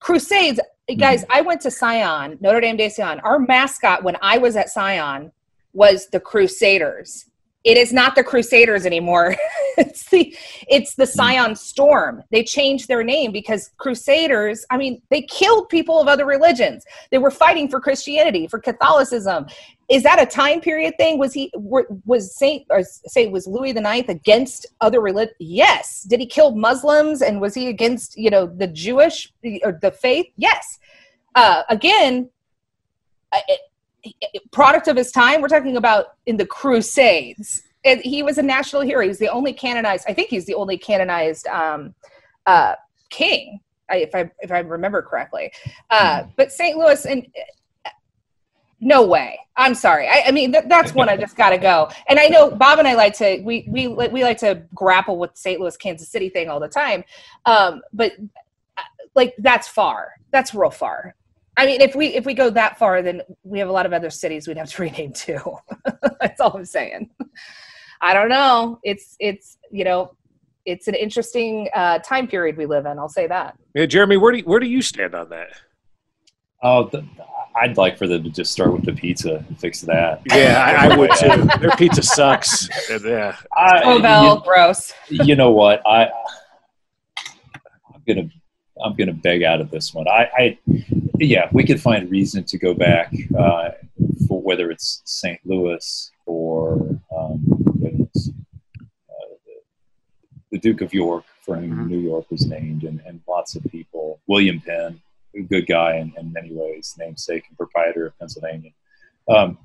Crusades, 0.00 0.60
guys. 0.98 1.24
Mm. 1.24 1.28
I 1.30 1.40
went 1.40 1.60
to 1.62 1.70
Sion, 1.70 2.38
Notre 2.40 2.60
Dame 2.60 2.76
de 2.76 2.90
Sion. 2.90 3.20
Our 3.20 3.38
mascot 3.38 4.02
when 4.02 4.16
I 4.20 4.38
was 4.38 4.56
at 4.56 4.70
Sion 4.70 5.32
was 5.72 6.08
the 6.08 6.20
Crusaders 6.20 7.26
it 7.64 7.76
is 7.76 7.92
not 7.92 8.14
the 8.14 8.24
crusaders 8.24 8.86
anymore. 8.86 9.36
It's 9.78 10.10
the 10.10 10.36
it's 10.68 10.96
the 10.96 11.06
Sion 11.06 11.56
storm. 11.56 12.22
They 12.30 12.44
changed 12.44 12.88
their 12.88 13.02
name 13.02 13.32
because 13.32 13.70
crusaders 13.78 14.66
i 14.68 14.76
mean 14.76 15.00
they 15.08 15.22
killed 15.22 15.70
people 15.70 15.98
of 15.98 16.08
other 16.08 16.26
religions. 16.26 16.84
They 17.10 17.16
were 17.16 17.30
fighting 17.30 17.70
for 17.70 17.80
christianity 17.80 18.46
for 18.46 18.58
catholicism. 18.58 19.46
Is 19.88 20.02
that 20.02 20.20
a 20.20 20.26
time 20.26 20.60
period 20.60 20.98
thing? 20.98 21.16
Was 21.16 21.32
he 21.32 21.50
was 21.54 22.36
saint 22.36 22.66
or 22.68 22.82
say 22.84 23.28
was 23.28 23.46
louis 23.46 23.72
the 23.72 23.80
ninth 23.80 24.10
against 24.10 24.66
other 24.82 25.00
religion 25.00 25.34
yes. 25.38 26.02
Did 26.02 26.20
he 26.20 26.26
kill 26.26 26.54
muslims 26.54 27.22
and 27.22 27.40
was 27.40 27.54
he 27.54 27.68
against 27.68 28.18
you 28.18 28.28
know 28.28 28.44
the 28.46 28.66
jewish 28.66 29.32
or 29.64 29.78
the 29.80 29.90
faith? 29.90 30.26
Yes. 30.36 30.78
Uh, 31.34 31.62
again 31.70 32.28
product 34.50 34.88
of 34.88 34.96
his 34.96 35.10
time. 35.10 35.40
We're 35.40 35.48
talking 35.48 35.76
about 35.76 36.06
in 36.26 36.36
the 36.36 36.46
Crusades. 36.46 37.62
And 37.84 38.00
he 38.00 38.22
was 38.22 38.38
a 38.38 38.42
national 38.42 38.82
hero. 38.82 39.06
He's 39.06 39.18
the 39.18 39.28
only 39.28 39.52
canonized. 39.52 40.04
I 40.08 40.14
think 40.14 40.28
he's 40.28 40.46
the 40.46 40.54
only 40.54 40.78
canonized 40.78 41.46
um, 41.48 41.94
uh, 42.46 42.74
king, 43.10 43.60
if 43.90 44.14
I 44.14 44.30
if 44.40 44.52
I 44.52 44.60
remember 44.60 45.02
correctly. 45.02 45.52
Uh, 45.90 46.24
but 46.36 46.52
St. 46.52 46.76
Louis 46.76 47.04
and 47.04 47.26
uh, 47.84 47.90
no 48.80 49.04
way. 49.04 49.38
I'm 49.56 49.74
sorry. 49.74 50.08
I, 50.08 50.24
I 50.28 50.30
mean, 50.30 50.52
th- 50.52 50.64
that's 50.68 50.94
one 50.94 51.08
I 51.08 51.16
just 51.16 51.36
got 51.36 51.50
to 51.50 51.58
go. 51.58 51.90
And 52.08 52.18
I 52.18 52.28
know 52.28 52.50
Bob 52.50 52.78
and 52.78 52.86
I 52.86 52.94
like 52.94 53.14
to 53.18 53.40
we 53.42 53.66
we 53.68 53.88
we 53.88 54.22
like 54.22 54.38
to 54.38 54.62
grapple 54.74 55.18
with 55.18 55.32
St. 55.34 55.60
Louis, 55.60 55.76
Kansas 55.76 56.08
City 56.08 56.28
thing 56.28 56.48
all 56.48 56.60
the 56.60 56.68
time. 56.68 57.02
Um, 57.46 57.82
but 57.92 58.12
uh, 58.78 58.82
like 59.16 59.34
that's 59.38 59.66
far. 59.66 60.12
That's 60.30 60.54
real 60.54 60.70
far. 60.70 61.16
I 61.56 61.66
mean, 61.66 61.80
if 61.80 61.94
we 61.94 62.06
if 62.08 62.24
we 62.24 62.34
go 62.34 62.50
that 62.50 62.78
far, 62.78 63.02
then 63.02 63.22
we 63.42 63.58
have 63.58 63.68
a 63.68 63.72
lot 63.72 63.86
of 63.86 63.92
other 63.92 64.10
cities 64.10 64.48
we'd 64.48 64.56
have 64.56 64.70
to 64.70 64.82
rename 64.82 65.12
too. 65.12 65.58
That's 66.20 66.40
all 66.40 66.56
I'm 66.56 66.64
saying. 66.64 67.10
I 68.00 68.14
don't 68.14 68.28
know. 68.28 68.80
It's 68.82 69.16
it's 69.20 69.58
you 69.70 69.84
know, 69.84 70.14
it's 70.64 70.88
an 70.88 70.94
interesting 70.94 71.68
uh, 71.74 71.98
time 71.98 72.26
period 72.26 72.56
we 72.56 72.66
live 72.66 72.86
in. 72.86 72.98
I'll 72.98 73.08
say 73.08 73.26
that. 73.26 73.58
Yeah, 73.74 73.86
Jeremy, 73.86 74.16
where 74.16 74.32
do 74.32 74.38
you, 74.38 74.44
where 74.44 74.60
do 74.60 74.66
you 74.66 74.82
stand 74.82 75.14
on 75.14 75.28
that? 75.30 75.48
Oh, 76.62 76.88
the, 76.88 77.04
I'd 77.56 77.76
like 77.76 77.98
for 77.98 78.06
them 78.06 78.22
to 78.22 78.30
just 78.30 78.52
start 78.52 78.72
with 78.72 78.84
the 78.84 78.92
pizza 78.92 79.44
and 79.46 79.58
fix 79.58 79.80
that. 79.82 80.22
Yeah, 80.26 80.64
I, 80.64 80.88
I 80.88 80.96
would 80.96 81.10
too. 81.18 81.48
Their 81.60 81.70
pizza 81.72 82.02
sucks. 82.02 82.68
yeah. 83.04 83.36
I, 83.56 83.82
oh, 83.82 83.98
no, 83.98 84.42
gross. 84.44 84.92
You 85.10 85.36
know 85.36 85.50
what? 85.50 85.82
I 85.86 86.08
I'm 87.94 88.02
gonna 88.06 88.30
I'm 88.82 88.94
gonna 88.96 89.12
beg 89.12 89.42
out 89.42 89.60
of 89.60 89.70
this 89.70 89.94
one. 89.94 90.08
I, 90.08 90.28
I 90.36 90.58
yeah, 91.18 91.48
we 91.52 91.64
could 91.64 91.80
find 91.80 92.10
reason 92.10 92.44
to 92.44 92.58
go 92.58 92.74
back 92.74 93.12
uh, 93.38 93.70
for 94.26 94.40
whether 94.40 94.70
it's 94.70 95.02
St. 95.04 95.40
Louis 95.44 96.10
or 96.26 96.74
um, 97.16 97.44
uh, 97.84 99.34
the 100.50 100.58
Duke 100.58 100.80
of 100.80 100.92
York, 100.92 101.24
for 101.42 101.56
whom 101.56 101.70
mm-hmm. 101.70 101.86
New 101.88 101.98
York 101.98 102.30
was 102.30 102.46
named, 102.46 102.84
and, 102.84 103.00
and 103.06 103.20
lots 103.28 103.54
of 103.54 103.64
people. 103.70 104.20
William 104.26 104.60
Penn, 104.60 105.00
a 105.36 105.42
good 105.42 105.66
guy 105.66 105.96
in, 105.96 106.12
in 106.18 106.32
many 106.32 106.50
ways, 106.52 106.94
namesake 106.98 107.44
and 107.48 107.56
proprietor 107.56 108.06
of 108.06 108.18
Pennsylvania. 108.18 108.70
Um, 109.28 109.58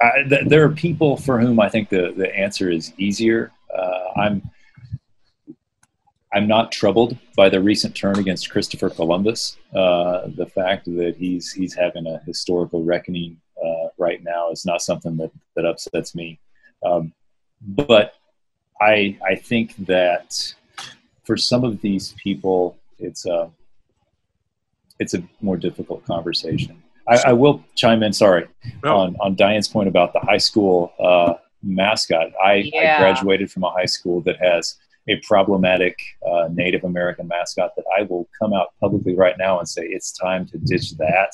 I, 0.00 0.22
th- 0.28 0.46
there 0.46 0.64
are 0.64 0.70
people 0.70 1.16
for 1.16 1.40
whom 1.40 1.60
I 1.60 1.68
think 1.68 1.88
the, 1.88 2.12
the 2.16 2.34
answer 2.34 2.70
is 2.70 2.92
easier. 2.98 3.52
Uh, 3.76 4.08
I'm 4.16 4.50
I'm 6.34 6.46
not 6.46 6.72
troubled 6.72 7.16
by 7.36 7.48
the 7.48 7.60
recent 7.60 7.94
turn 7.94 8.18
against 8.18 8.50
Christopher 8.50 8.88
Columbus. 8.88 9.58
Uh, 9.74 10.28
the 10.28 10.46
fact 10.46 10.86
that 10.86 11.16
he's 11.18 11.52
he's 11.52 11.74
having 11.74 12.06
a 12.06 12.18
historical 12.20 12.82
reckoning 12.82 13.38
uh, 13.62 13.88
right 13.98 14.22
now 14.22 14.50
is 14.50 14.64
not 14.64 14.80
something 14.80 15.16
that 15.18 15.30
that 15.56 15.66
upsets 15.66 16.14
me. 16.14 16.38
Um, 16.84 17.12
but 17.60 18.14
I 18.80 19.18
I 19.26 19.34
think 19.34 19.76
that 19.86 20.54
for 21.24 21.36
some 21.36 21.64
of 21.64 21.80
these 21.82 22.14
people, 22.14 22.78
it's 22.98 23.26
a 23.26 23.50
it's 24.98 25.14
a 25.14 25.22
more 25.40 25.56
difficult 25.56 26.04
conversation. 26.06 26.82
I, 27.08 27.18
I 27.26 27.32
will 27.32 27.62
chime 27.74 28.02
in. 28.02 28.12
Sorry 28.12 28.46
on 28.84 29.16
on 29.20 29.34
Diane's 29.34 29.68
point 29.68 29.88
about 29.88 30.12
the 30.12 30.20
high 30.20 30.38
school 30.38 30.92
uh, 30.98 31.34
mascot. 31.62 32.32
I, 32.42 32.54
yeah. 32.72 32.96
I 32.96 33.00
graduated 33.00 33.50
from 33.50 33.64
a 33.64 33.70
high 33.70 33.86
school 33.86 34.20
that 34.22 34.38
has 34.38 34.76
a 35.08 35.16
problematic 35.26 35.98
uh, 36.26 36.48
Native 36.52 36.84
American 36.84 37.28
mascot 37.28 37.72
that 37.76 37.84
I 37.98 38.02
will 38.02 38.28
come 38.40 38.52
out 38.52 38.68
publicly 38.80 39.14
right 39.14 39.36
now 39.38 39.58
and 39.58 39.68
say 39.68 39.82
it's 39.82 40.12
time 40.12 40.46
to 40.46 40.58
ditch 40.58 40.96
that. 40.98 41.32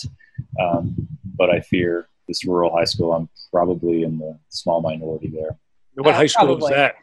Um, 0.61 0.95
but 1.37 1.51
I 1.51 1.61
fear 1.61 2.09
this 2.27 2.45
rural 2.45 2.75
high 2.75 2.85
school, 2.85 3.13
I'm 3.13 3.29
probably 3.53 4.03
in 4.03 4.19
the 4.19 4.39
small 4.49 4.81
minority 4.81 5.29
there. 5.29 5.59
What 5.95 6.15
high 6.15 6.27
school 6.27 6.47
probably. 6.47 6.71
was 6.71 6.71
that? 6.71 6.95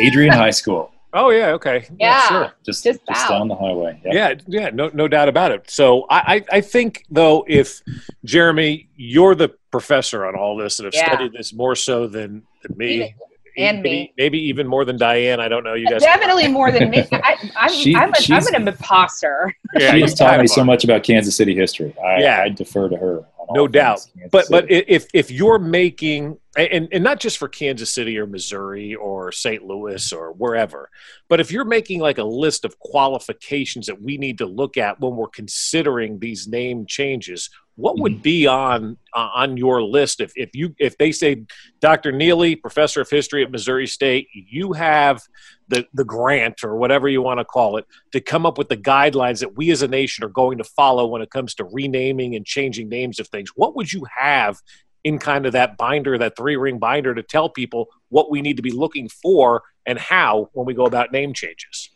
Adrian 0.00 0.32
High 0.32 0.50
School. 0.50 0.92
Oh 1.12 1.30
yeah, 1.30 1.48
okay. 1.48 1.86
Yeah, 1.98 2.20
yeah 2.20 2.28
sure. 2.28 2.52
Just 2.64 2.84
just, 2.84 3.00
just 3.06 3.28
down 3.28 3.48
the 3.48 3.56
highway. 3.56 4.00
Yeah. 4.04 4.12
yeah, 4.12 4.34
yeah, 4.46 4.70
no 4.70 4.90
no 4.94 5.08
doubt 5.08 5.28
about 5.28 5.50
it. 5.50 5.68
So 5.68 6.06
I, 6.08 6.36
I, 6.36 6.44
I 6.58 6.60
think 6.60 7.04
though 7.10 7.44
if 7.48 7.82
Jeremy, 8.24 8.88
you're 8.96 9.34
the 9.34 9.50
professor 9.72 10.24
on 10.24 10.36
all 10.36 10.56
this 10.56 10.78
and 10.78 10.84
have 10.84 10.94
yeah. 10.94 11.12
studied 11.12 11.32
this 11.32 11.52
more 11.52 11.74
so 11.74 12.06
than, 12.06 12.44
than 12.62 12.78
me 12.78 13.14
and 13.56 13.82
maybe, 13.82 13.90
me. 13.90 14.14
Maybe 14.16 14.38
even 14.38 14.66
more 14.66 14.84
than 14.84 14.96
Diane. 14.96 15.40
I 15.40 15.48
don't 15.48 15.64
know. 15.64 15.74
You 15.74 15.88
guys 15.88 16.02
definitely 16.02 16.48
more 16.48 16.70
than 16.70 16.90
me. 16.90 17.06
I, 17.12 17.36
am 17.56 17.72
she, 17.72 17.94
I'm, 17.94 18.10
a, 18.10 18.14
I'm 18.30 18.46
an 18.46 18.68
imposter. 18.68 19.54
Yeah, 19.78 19.92
she's 19.92 20.14
taught 20.14 20.40
me 20.40 20.46
so 20.46 20.64
much 20.64 20.84
about 20.84 21.02
Kansas 21.02 21.36
City 21.36 21.54
history. 21.54 21.94
I, 21.98 22.20
yeah. 22.20 22.42
I 22.42 22.48
defer 22.48 22.88
to 22.88 22.96
her. 22.96 23.24
No 23.52 23.66
doubt. 23.66 24.06
But 24.30 24.46
City. 24.46 24.60
but 24.60 24.70
if 24.70 25.08
if 25.12 25.30
you're 25.30 25.58
making 25.58 26.38
and, 26.56 26.88
and 26.92 27.04
not 27.04 27.20
just 27.20 27.38
for 27.38 27.48
Kansas 27.48 27.92
City 27.92 28.18
or 28.18 28.26
Missouri 28.26 28.94
or 28.94 29.30
St. 29.32 29.64
Louis 29.64 30.12
or 30.12 30.32
wherever, 30.32 30.90
but 31.28 31.40
if 31.40 31.52
you're 31.52 31.64
making 31.64 32.00
like 32.00 32.18
a 32.18 32.24
list 32.24 32.64
of 32.64 32.78
qualifications 32.78 33.86
that 33.86 34.02
we 34.02 34.18
need 34.18 34.38
to 34.38 34.46
look 34.46 34.76
at 34.76 35.00
when 35.00 35.16
we're 35.16 35.28
considering 35.28 36.18
these 36.18 36.48
name 36.48 36.86
changes, 36.86 37.50
what 37.80 37.98
would 37.98 38.14
mm-hmm. 38.14 38.22
be 38.22 38.46
on 38.46 38.96
uh, 39.14 39.30
on 39.34 39.56
your 39.56 39.82
list 39.82 40.20
if, 40.20 40.32
if 40.36 40.50
you 40.54 40.74
if 40.78 40.96
they 40.98 41.10
say 41.12 41.44
dr 41.80 42.12
neely 42.12 42.54
professor 42.56 43.00
of 43.00 43.10
history 43.10 43.42
at 43.42 43.50
missouri 43.50 43.86
state 43.86 44.28
you 44.32 44.72
have 44.72 45.22
the 45.68 45.86
the 45.94 46.04
grant 46.04 46.62
or 46.62 46.76
whatever 46.76 47.08
you 47.08 47.22
want 47.22 47.38
to 47.38 47.44
call 47.44 47.76
it 47.76 47.86
to 48.12 48.20
come 48.20 48.46
up 48.46 48.58
with 48.58 48.68
the 48.68 48.76
guidelines 48.76 49.40
that 49.40 49.56
we 49.56 49.70
as 49.70 49.82
a 49.82 49.88
nation 49.88 50.24
are 50.24 50.28
going 50.28 50.58
to 50.58 50.64
follow 50.64 51.06
when 51.06 51.22
it 51.22 51.30
comes 51.30 51.54
to 51.54 51.64
renaming 51.64 52.34
and 52.34 52.46
changing 52.46 52.88
names 52.88 53.18
of 53.18 53.28
things 53.28 53.50
what 53.56 53.74
would 53.74 53.92
you 53.92 54.04
have 54.16 54.58
in 55.04 55.18
kind 55.18 55.46
of 55.46 55.52
that 55.52 55.76
binder, 55.76 56.18
that 56.18 56.36
three 56.36 56.56
ring 56.56 56.78
binder, 56.78 57.14
to 57.14 57.22
tell 57.22 57.48
people 57.48 57.88
what 58.08 58.30
we 58.30 58.42
need 58.42 58.56
to 58.56 58.62
be 58.62 58.70
looking 58.70 59.08
for 59.08 59.62
and 59.86 59.98
how 59.98 60.50
when 60.52 60.66
we 60.66 60.74
go 60.74 60.84
about 60.84 61.12
name 61.12 61.32
changes. 61.32 61.89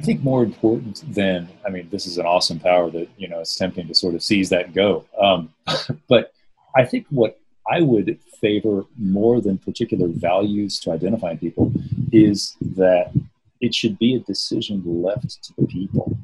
I 0.00 0.02
think 0.02 0.22
more 0.22 0.42
important 0.42 1.04
than 1.14 1.46
I 1.66 1.68
mean, 1.68 1.88
this 1.90 2.06
is 2.06 2.16
an 2.16 2.24
awesome 2.24 2.58
power 2.58 2.90
that 2.90 3.08
you 3.18 3.28
know 3.28 3.40
it's 3.40 3.54
tempting 3.56 3.86
to 3.88 3.94
sort 3.94 4.14
of 4.14 4.22
seize 4.22 4.48
that 4.48 4.66
and 4.66 4.74
go. 4.74 5.04
Um, 5.20 5.52
but 6.08 6.32
I 6.74 6.86
think 6.86 7.06
what 7.10 7.38
I 7.70 7.82
would 7.82 8.18
favor 8.40 8.84
more 8.96 9.42
than 9.42 9.58
particular 9.58 10.08
values 10.08 10.80
to 10.80 10.92
identifying 10.92 11.36
people 11.36 11.72
is 12.12 12.56
that 12.60 13.12
it 13.60 13.74
should 13.74 13.98
be 13.98 14.14
a 14.14 14.20
decision 14.20 14.82
left 14.86 15.42
to 15.44 15.52
the 15.58 15.66
people. 15.66 16.16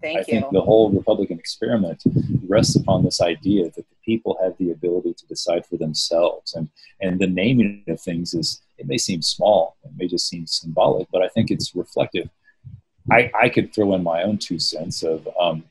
Thank 0.00 0.14
you. 0.14 0.18
I 0.18 0.18
you. 0.18 0.24
think 0.24 0.52
the 0.52 0.62
whole 0.62 0.90
Republican 0.90 1.38
experiment 1.38 2.02
rests 2.48 2.74
upon 2.74 3.04
this 3.04 3.20
idea 3.20 3.64
that 3.64 3.76
the 3.76 3.96
people 4.04 4.38
have 4.42 4.56
the 4.58 4.72
ability 4.72 5.14
to 5.14 5.26
decide 5.26 5.64
for 5.66 5.76
themselves. 5.76 6.54
And, 6.54 6.68
and 7.00 7.20
the 7.20 7.26
naming 7.28 7.84
of 7.86 8.00
things 8.00 8.34
is, 8.34 8.60
it 8.78 8.86
may 8.86 8.96
seem 8.96 9.22
small, 9.22 9.76
it 9.84 9.92
may 9.96 10.08
just 10.08 10.26
seem 10.26 10.46
symbolic, 10.46 11.06
but 11.12 11.22
I 11.22 11.28
think 11.28 11.50
it's 11.50 11.76
reflective. 11.76 12.30
I, 13.10 13.30
I 13.38 13.48
could 13.48 13.74
throw 13.74 13.94
in 13.94 14.02
my 14.02 14.22
own 14.22 14.38
two 14.38 14.58
cents 14.58 15.02
of 15.02 15.28
um, 15.40 15.64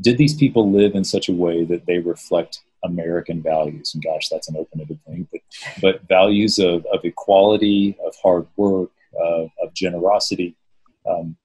did 0.00 0.18
these 0.18 0.34
people 0.34 0.70
live 0.70 0.94
in 0.94 1.04
such 1.04 1.28
a 1.28 1.32
way 1.32 1.64
that 1.64 1.86
they 1.86 1.98
reflect 1.98 2.60
American 2.84 3.42
values? 3.42 3.94
And 3.94 4.02
gosh, 4.02 4.28
that's 4.28 4.48
an 4.48 4.56
open-ended 4.56 5.00
thing, 5.04 5.28
but, 5.32 5.40
but 5.80 6.08
values 6.08 6.58
of, 6.58 6.86
of 6.86 7.04
equality, 7.04 7.96
of 8.06 8.14
hard 8.22 8.46
work, 8.56 8.90
uh, 9.20 9.46
of 9.62 9.74
generosity. 9.74 10.56
Um, 11.08 11.36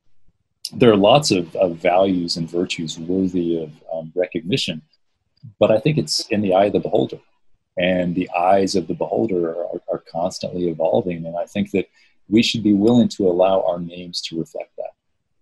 there 0.73 0.91
are 0.91 0.97
lots 0.97 1.31
of, 1.31 1.55
of, 1.55 1.77
values 1.77 2.37
and 2.37 2.49
virtues 2.49 2.97
worthy 2.97 3.63
of 3.63 3.71
um, 3.93 4.11
recognition, 4.15 4.81
but 5.59 5.71
I 5.71 5.79
think 5.79 5.97
it's 5.97 6.27
in 6.27 6.41
the 6.41 6.53
eye 6.53 6.65
of 6.65 6.73
the 6.73 6.79
beholder. 6.79 7.19
And 7.77 8.13
the 8.13 8.29
eyes 8.37 8.75
of 8.75 8.87
the 8.87 8.93
beholder 8.93 9.49
are, 9.49 9.81
are 9.91 10.03
constantly 10.11 10.69
evolving. 10.69 11.25
And 11.25 11.35
I 11.35 11.45
think 11.45 11.71
that 11.71 11.87
we 12.29 12.43
should 12.43 12.63
be 12.63 12.73
willing 12.73 13.09
to 13.09 13.27
allow 13.27 13.63
our 13.63 13.79
names 13.79 14.21
to 14.21 14.39
reflect 14.39 14.72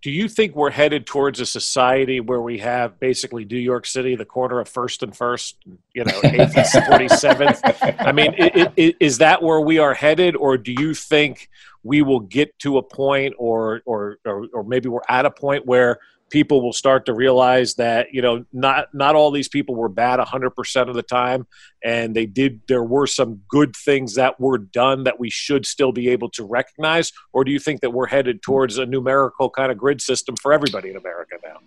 do 0.02 0.10
you 0.10 0.28
think 0.28 0.56
we're 0.56 0.72
headed 0.72 1.06
towards 1.06 1.40
a 1.40 1.46
society 1.46 2.20
where 2.20 2.42
we 2.42 2.58
have 2.58 3.00
basically 3.00 3.46
New 3.46 3.58
York 3.58 3.86
City, 3.86 4.16
the 4.16 4.26
corner 4.26 4.60
of 4.60 4.68
First 4.68 5.04
and 5.04 5.16
First, 5.16 5.58
you 5.94 6.04
know, 6.04 6.20
Eighth 6.24 6.58
and 6.58 6.86
Forty 6.86 7.08
Seventh? 7.08 7.62
I 8.00 8.12
mean, 8.12 8.34
it, 8.38 8.72
it, 8.76 8.96
is 9.00 9.20
that 9.20 9.44
where 9.44 9.62
we 9.62 9.78
are 9.78 9.94
headed, 9.94 10.36
or 10.36 10.58
do 10.58 10.72
you 10.72 10.96
think 10.96 11.50
we 11.84 12.02
will 12.02 12.20
get 12.20 12.58
to 12.60 12.80
a 12.80 12.84
point, 12.84 13.36
or 13.38 13.84
or 13.86 14.18
or, 14.26 14.48
or 14.54 14.64
maybe 14.64 14.90
we're 14.90 15.02
at 15.08 15.28
a 15.28 15.32
point 15.32 15.68
where 15.68 16.00
people 16.32 16.62
will 16.62 16.74
start 16.74 17.06
to 17.06 17.14
realize 17.14 17.76
that 17.76 18.08
you 18.12 18.22
know 18.22 18.44
not 18.52 18.88
not 18.94 19.16
all 19.16 19.30
these 19.30 19.50
people 19.50 19.76
were 19.76 19.90
bad 19.90 20.20
100% 20.20 20.90
of 20.90 20.96
the 20.96 21.04
time 21.04 21.46
and 21.84 22.16
they 22.16 22.26
did 22.26 22.62
there 22.68 22.84
were 22.84 23.06
some 23.06 23.42
good 23.48 23.76
things 23.76 24.16
that 24.16 24.40
were 24.40 24.58
done 24.58 25.04
that 25.04 25.20
we 25.20 25.30
should 25.30 25.66
still 25.66 25.92
be 25.92 26.10
able 26.10 26.30
to 26.30 26.44
recognize 26.44 27.12
or 27.34 27.44
do 27.44 27.52
you 27.52 27.60
think 27.60 27.82
that 27.82 27.92
we're 27.92 28.08
headed 28.08 28.42
towards 28.42 28.78
a 28.78 28.86
numerical 28.86 29.50
kind 29.50 29.72
of 29.72 29.78
grid 29.78 30.02
system 30.02 30.36
for 30.38 30.52
everybody 30.52 30.90
in 30.90 30.96
america 30.96 31.36
now? 31.44 31.58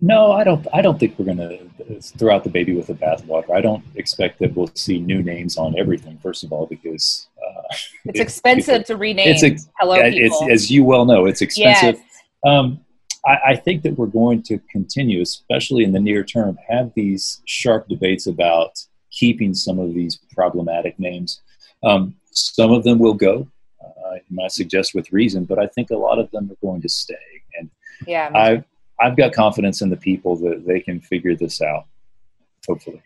No 0.00 0.32
i 0.32 0.44
don't 0.44 0.66
i 0.72 0.80
don't 0.80 0.98
think 0.98 1.18
we're 1.18 1.26
going 1.26 1.38
to 1.38 2.00
throw 2.00 2.34
out 2.34 2.44
the 2.44 2.50
baby 2.50 2.74
with 2.74 2.86
the 2.86 2.94
bathwater. 2.94 3.50
I 3.50 3.60
don't 3.60 3.84
expect 3.96 4.38
that 4.38 4.54
we'll 4.56 4.70
see 4.74 4.98
new 4.98 5.22
names 5.22 5.56
on 5.56 5.78
everything 5.78 6.18
first 6.18 6.44
of 6.44 6.52
all 6.52 6.66
because 6.66 7.28
uh, 7.44 7.62
it's 8.04 8.20
it, 8.20 8.22
expensive 8.22 8.82
it, 8.82 8.86
to 8.86 8.96
rename 8.96 9.28
it's 9.28 9.42
a, 9.42 9.56
hello 9.78 9.96
it's, 9.98 10.42
as 10.50 10.70
you 10.70 10.84
well 10.84 11.04
know 11.04 11.26
it's 11.26 11.42
expensive. 11.42 11.96
Yes. 11.96 12.04
um, 12.46 12.80
I, 13.26 13.38
I, 13.46 13.56
think 13.56 13.82
that 13.82 13.96
we're 13.96 14.06
going 14.06 14.42
to 14.42 14.58
continue, 14.70 15.22
especially 15.22 15.84
in 15.84 15.92
the 15.92 16.00
near 16.00 16.24
term, 16.24 16.58
have 16.68 16.92
these 16.94 17.40
sharp 17.46 17.88
debates 17.88 18.26
about 18.26 18.78
keeping 19.10 19.54
some 19.54 19.78
of 19.78 19.94
these 19.94 20.18
problematic 20.32 20.98
names. 20.98 21.40
Um, 21.82 22.16
some 22.30 22.72
of 22.72 22.84
them 22.84 22.98
will 22.98 23.14
go, 23.14 23.48
uh, 23.82 24.14
I 24.14 24.20
might 24.30 24.52
suggest 24.52 24.94
with 24.94 25.12
reason, 25.12 25.44
but 25.44 25.58
I 25.58 25.66
think 25.68 25.90
a 25.90 25.96
lot 25.96 26.18
of 26.18 26.30
them 26.30 26.50
are 26.50 26.66
going 26.66 26.82
to 26.82 26.88
stay. 26.88 27.14
And 27.58 27.70
yeah, 28.06 28.30
I've, 28.34 28.64
I've 29.00 29.16
got 29.16 29.32
confidence 29.32 29.82
in 29.82 29.90
the 29.90 29.96
people 29.96 30.36
that 30.36 30.64
they 30.66 30.80
can 30.80 31.00
figure 31.00 31.34
this 31.34 31.62
out, 31.62 31.86
hopefully. 32.66 33.02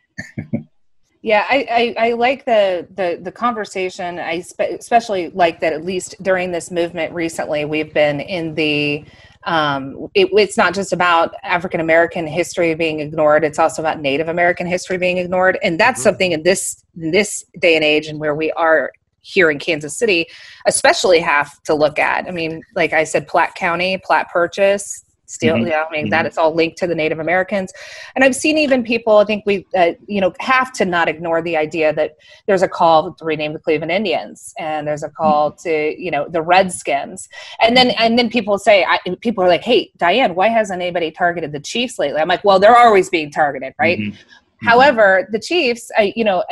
Yeah, 1.23 1.45
I, 1.49 1.95
I, 1.99 2.09
I, 2.09 2.13
like 2.13 2.45
the, 2.45 2.87
the 2.95 3.19
the 3.21 3.33
conversation. 3.33 4.21
I 4.21 4.41
spe- 4.41 4.61
especially 4.79 5.31
like 5.31 5.59
that. 5.61 5.73
At 5.73 5.85
least 5.85 6.15
during 6.23 6.53
this 6.53 6.71
movement 6.71 7.13
recently, 7.13 7.65
we've 7.65 7.93
been 7.93 8.21
in 8.21 8.55
the 8.55 9.05
um, 9.45 10.09
it, 10.15 10.29
it's 10.33 10.57
not 10.57 10.75
just 10.75 10.93
about 10.93 11.35
African 11.43 11.81
American 11.81 12.27
history 12.27 12.73
being 12.77 13.01
ignored; 13.01 13.43
it's 13.43 13.59
also 13.59 13.83
about 13.83 14.01
Native 14.01 14.29
American 14.29 14.67
history 14.67 14.97
being 14.97 15.19
ignored, 15.19 15.59
and 15.61 15.79
that's 15.79 15.99
mm-hmm. 16.01 16.05
something 16.05 16.33
in 16.33 16.45
this 16.45 16.85
in 16.97 17.11
this 17.11 17.45
day 17.59 17.75
and 17.75 17.85
age, 17.85 18.07
and 18.07 18.21
where 18.21 18.37
we 18.37 18.53
are 18.53 18.93
here 19.21 19.51
in 19.51 19.59
Kansas 19.59 19.97
City, 19.97 20.27
especially 20.67 21.19
have 21.19 21.61
to 21.65 21.75
look 21.75 21.99
at. 21.99 22.27
I 22.27 22.31
mean, 22.31 22.63
like 22.77 22.93
I 22.93 23.03
said, 23.03 23.27
Platte 23.27 23.57
County, 23.57 23.99
Platte 23.99 24.29
Purchase, 24.31 25.05
still 25.29 25.57
mm-hmm. 25.57 25.69
yeah 25.69 25.85
i 25.87 25.93
mean 25.93 26.05
mm-hmm. 26.05 26.11
that 26.11 26.27
it's 26.27 26.39
all 26.39 26.55
linked 26.55 26.77
to 26.77 26.87
the 26.87 26.95
native 26.95 27.19
americans 27.19 27.73
and 28.15 28.25
i've 28.25 28.35
seen 28.35 28.57
even 28.57 28.83
people 28.83 29.19
i 29.19 29.25
think 29.25 29.45
we 29.47 29.67
uh, 29.77 29.93
you 30.07 30.21
know 30.21 30.33
have 30.41 30.73
to 30.73 30.85
not 30.85 31.09
ignore 31.09 31.43
the 31.43 31.57
idea 31.57 31.93
that 31.93 32.17
there's 32.47 32.63
a 32.63 32.69
call 32.69 33.13
to 33.13 33.25
rename 33.25 33.53
the 33.53 33.59
cleveland 33.59 33.93
indians 33.93 34.55
and 34.59 34.87
there's 34.87 35.03
a 35.03 35.11
call 35.11 35.51
mm-hmm. 35.53 35.69
to 35.69 36.03
you 36.03 36.11
know 36.11 36.27
the 36.29 36.43
redskins 36.43 37.29
and 37.61 37.77
then 37.77 37.91
and 37.91 38.19
then 38.19 38.31
people 38.31 38.59
say 38.59 38.85
I, 38.85 38.99
people 39.21 39.45
are 39.45 39.49
like 39.49 39.63
hey 39.63 39.93
diane 39.99 40.35
why 40.35 40.49
hasn't 40.49 40.81
anybody 40.81 41.11
targeted 41.11 41.53
the 41.53 41.61
chiefs 41.61 41.99
lately 41.99 42.21
i'm 42.21 42.29
like 42.29 42.45
well 42.45 42.59
they're 42.59 42.79
always 42.79 43.11
being 43.11 43.31
targeted 43.31 43.75
right 43.79 43.99
mm-hmm. 43.99 44.11
mm-hmm. 44.11 44.67
however 44.67 45.29
the 45.31 45.39
chiefs 45.39 45.91
I, 45.97 46.13
you 46.17 46.25
know 46.25 46.43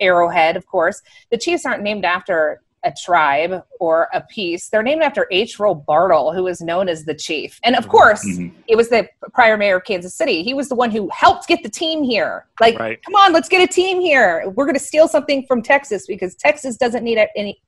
arrowhead 0.00 0.56
of 0.56 0.66
course 0.66 1.02
the 1.30 1.38
chiefs 1.38 1.64
aren't 1.64 1.82
named 1.82 2.04
after 2.04 2.62
a 2.84 2.92
tribe 2.92 3.62
or 3.80 4.08
a 4.12 4.20
piece. 4.20 4.68
They're 4.68 4.82
named 4.82 5.02
after 5.02 5.26
H. 5.30 5.58
Roe 5.58 5.74
Bartle, 5.74 6.32
who 6.32 6.46
is 6.46 6.60
known 6.60 6.88
as 6.88 7.04
the 7.04 7.14
chief. 7.14 7.58
And 7.64 7.74
of 7.74 7.82
mm-hmm. 7.82 7.90
course, 7.90 8.24
mm-hmm. 8.26 8.56
it 8.66 8.76
was 8.76 8.88
the 8.88 9.08
prior 9.32 9.56
mayor 9.56 9.76
of 9.76 9.84
Kansas 9.84 10.14
City. 10.14 10.42
He 10.42 10.54
was 10.54 10.68
the 10.68 10.74
one 10.74 10.90
who 10.90 11.08
helped 11.12 11.48
get 11.48 11.62
the 11.62 11.68
team 11.68 12.02
here. 12.02 12.46
Like, 12.60 12.78
right. 12.78 13.02
come 13.02 13.14
on, 13.14 13.32
let's 13.32 13.48
get 13.48 13.62
a 13.62 13.72
team 13.72 14.00
here. 14.00 14.48
We're 14.48 14.64
going 14.64 14.74
to 14.74 14.80
steal 14.80 15.08
something 15.08 15.46
from 15.46 15.62
Texas 15.62 16.06
because 16.06 16.34
Texas 16.34 16.76
doesn't 16.76 17.04
need 17.04 17.18
any. 17.36 17.60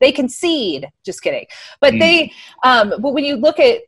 They 0.00 0.12
concede. 0.12 0.88
Just 1.04 1.22
kidding. 1.22 1.46
But 1.80 1.94
mm. 1.94 2.00
they, 2.00 2.32
um, 2.62 2.94
but 3.00 3.12
when 3.12 3.24
you 3.24 3.36
look 3.36 3.58
at 3.58 3.82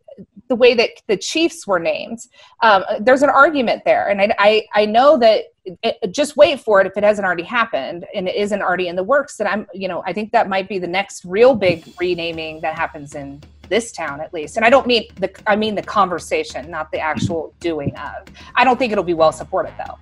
the 0.49 0.57
way 0.57 0.75
that 0.75 0.91
the 1.07 1.17
Chiefs 1.17 1.67
were 1.67 1.79
named. 1.79 2.19
Um, 2.63 2.85
there's 3.01 3.23
an 3.23 3.31
argument 3.31 3.83
there, 3.85 4.09
and 4.09 4.21
I, 4.21 4.35
I, 4.39 4.67
I 4.75 4.87
know 4.87 5.17
that 5.19 5.45
it, 5.83 6.13
just 6.13 6.37
wait 6.37 6.61
for 6.61 6.81
it 6.81 6.87
if 6.87 6.97
it 6.97 7.05
hasn't 7.05 7.27
already 7.27 7.43
happened 7.43 8.07
and 8.15 8.29
it 8.29 8.37
isn't 8.37 8.63
already 8.63 8.89
in 8.89 8.97
the 8.97 9.03
works. 9.03 9.41
And 9.41 9.49
I'm, 9.49 9.67
you 9.75 9.89
know, 9.89 10.03
I 10.07 10.13
think 10.13 10.33
that 10.33 10.49
might 10.49 10.69
be 10.69 10.79
the 10.79 10.87
next 10.87 11.25
real 11.25 11.55
big 11.55 11.85
renaming 12.01 12.61
that 12.61 12.77
happens 12.77 13.15
in 13.15 13.43
this 13.69 13.93
town 13.93 14.21
at 14.21 14.33
least. 14.33 14.57
And 14.57 14.65
I 14.65 14.71
don't 14.71 14.87
mean 14.87 15.05
the, 15.17 15.31
I 15.47 15.57
mean 15.57 15.75
the 15.75 15.83
conversation, 15.83 16.71
not 16.71 16.91
the 16.91 17.01
actual 17.01 17.55
doing 17.61 17.95
of. 17.97 18.29
I 18.55 18.65
don't 18.65 18.79
think 18.79 18.93
it'll 18.93 19.05
be 19.05 19.15
well 19.15 19.33
supported 19.33 19.75
though. 19.79 19.99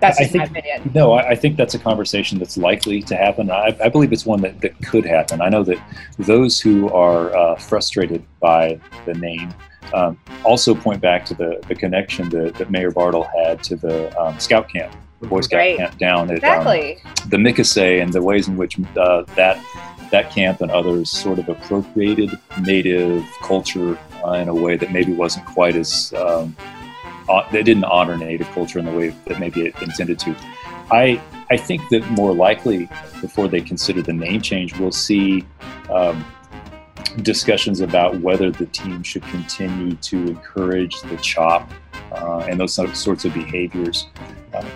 That's 0.00 0.18
just 0.18 0.30
I 0.30 0.32
think, 0.32 0.52
my 0.52 0.58
opinion. 0.58 0.90
No, 0.94 1.14
I, 1.14 1.34
think 1.34 1.56
that's 1.56 1.74
a 1.74 1.78
conversation 1.78 2.38
that's 2.38 2.58
likely 2.58 3.00
to 3.02 3.16
happen. 3.16 3.50
I, 3.50 3.76
I, 3.82 3.88
believe 3.88 4.12
it's 4.12 4.26
one 4.26 4.42
that, 4.42 4.60
that 4.60 4.78
could 4.82 5.06
happen. 5.06 5.40
I 5.40 5.48
know 5.48 5.62
that 5.64 5.78
those 6.18 6.60
who 6.60 6.90
are 6.90 7.34
uh, 7.34 7.56
frustrated 7.56 8.22
by 8.38 8.78
the 9.06 9.14
name 9.14 9.54
um, 9.94 10.18
also 10.44 10.74
point 10.74 11.00
back 11.00 11.24
to 11.26 11.34
the, 11.34 11.62
the 11.68 11.74
connection 11.74 12.28
that, 12.30 12.54
that 12.54 12.70
Mayor 12.70 12.90
Bartle 12.90 13.24
had 13.24 13.62
to 13.64 13.76
the 13.76 14.16
um, 14.20 14.38
scout 14.38 14.68
camp, 14.68 14.94
the 15.20 15.26
Boy 15.26 15.40
Scout 15.40 15.58
right. 15.58 15.76
camp 15.76 15.98
down 15.98 16.24
at 16.30 16.30
um, 16.30 16.36
exactly. 16.36 17.00
um, 17.04 17.28
the 17.28 17.38
Mic-O-Say, 17.38 18.00
and 18.00 18.12
the 18.12 18.22
ways 18.22 18.48
in 18.48 18.56
which 18.56 18.78
uh, 18.96 19.22
that 19.34 19.62
that 20.10 20.30
camp 20.30 20.60
and 20.60 20.70
others 20.70 21.10
sort 21.10 21.38
of 21.38 21.48
appropriated 21.48 22.30
Native 22.60 23.24
culture 23.42 23.98
uh, 24.24 24.32
in 24.34 24.48
a 24.48 24.54
way 24.54 24.76
that 24.76 24.92
maybe 24.92 25.12
wasn't 25.12 25.44
quite 25.46 25.74
as 25.74 26.12
um, 26.14 26.56
they 27.50 27.62
didn't 27.62 27.84
honor 27.84 28.16
Native 28.16 28.48
culture 28.50 28.78
in 28.78 28.84
the 28.84 28.92
way 28.92 29.08
that 29.26 29.40
maybe 29.40 29.66
it 29.66 29.82
intended 29.82 30.18
to. 30.20 30.34
I 30.90 31.20
I 31.50 31.56
think 31.56 31.88
that 31.90 32.08
more 32.10 32.34
likely, 32.34 32.88
before 33.20 33.48
they 33.48 33.60
consider 33.60 34.02
the 34.02 34.12
name 34.12 34.40
change, 34.40 34.78
we'll 34.78 34.92
see 34.92 35.44
um, 35.90 36.24
discussions 37.22 37.80
about 37.80 38.20
whether 38.20 38.50
the 38.50 38.66
team 38.66 39.02
should 39.02 39.22
continue 39.24 39.94
to 39.96 40.16
encourage 40.16 41.00
the 41.02 41.16
chop 41.18 41.70
uh, 42.12 42.38
and 42.48 42.60
those 42.60 42.74
sorts 42.74 43.24
of 43.24 43.34
behaviors. 43.34 44.06
Um, 44.54 44.66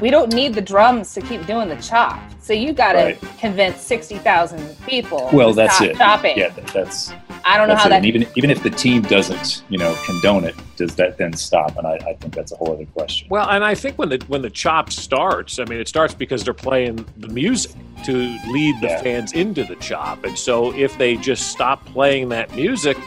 we 0.00 0.10
don't 0.10 0.32
need 0.32 0.54
the 0.54 0.60
drums 0.60 1.14
to 1.14 1.20
keep 1.20 1.46
doing 1.46 1.68
the 1.68 1.76
chop. 1.76 2.20
So 2.40 2.52
you 2.52 2.72
got 2.72 2.92
to 2.92 2.98
right. 2.98 3.20
convince 3.38 3.80
sixty 3.80 4.18
thousand 4.18 4.76
people. 4.86 5.30
Well, 5.32 5.52
that's 5.52 5.80
it. 5.80 5.96
Chopping. 5.96 6.38
Yeah, 6.38 6.50
that's. 6.72 7.12
I 7.46 7.58
don't 7.58 7.68
know 7.68 7.76
how 7.76 7.86
it. 7.86 7.90
that. 7.90 7.96
And 7.98 8.06
even 8.06 8.26
even 8.34 8.50
if 8.50 8.62
the 8.64 8.70
team 8.70 9.02
doesn't, 9.02 9.62
you 9.68 9.78
know, 9.78 9.96
condone 10.04 10.44
it, 10.44 10.56
does 10.76 10.96
that 10.96 11.16
then 11.16 11.32
stop? 11.32 11.76
And 11.78 11.86
I, 11.86 11.94
I 11.94 12.14
think 12.14 12.34
that's 12.34 12.50
a 12.50 12.56
whole 12.56 12.72
other 12.72 12.86
question. 12.86 13.28
Well, 13.30 13.48
and 13.48 13.64
I 13.64 13.74
think 13.74 13.98
when 13.98 14.08
the 14.08 14.22
when 14.26 14.42
the 14.42 14.50
chop 14.50 14.90
starts, 14.90 15.60
I 15.60 15.64
mean, 15.64 15.78
it 15.78 15.86
starts 15.86 16.12
because 16.12 16.42
they're 16.42 16.54
playing 16.54 17.06
the 17.18 17.28
music 17.28 17.72
to 18.04 18.12
lead 18.12 18.80
the 18.80 18.88
yeah. 18.88 19.02
fans 19.02 19.32
into 19.32 19.62
the 19.62 19.76
chop, 19.76 20.24
and 20.24 20.36
so 20.36 20.74
if 20.74 20.98
they 20.98 21.16
just 21.16 21.48
stop 21.48 21.84
playing 21.86 22.30
that 22.30 22.52
music, 22.56 22.98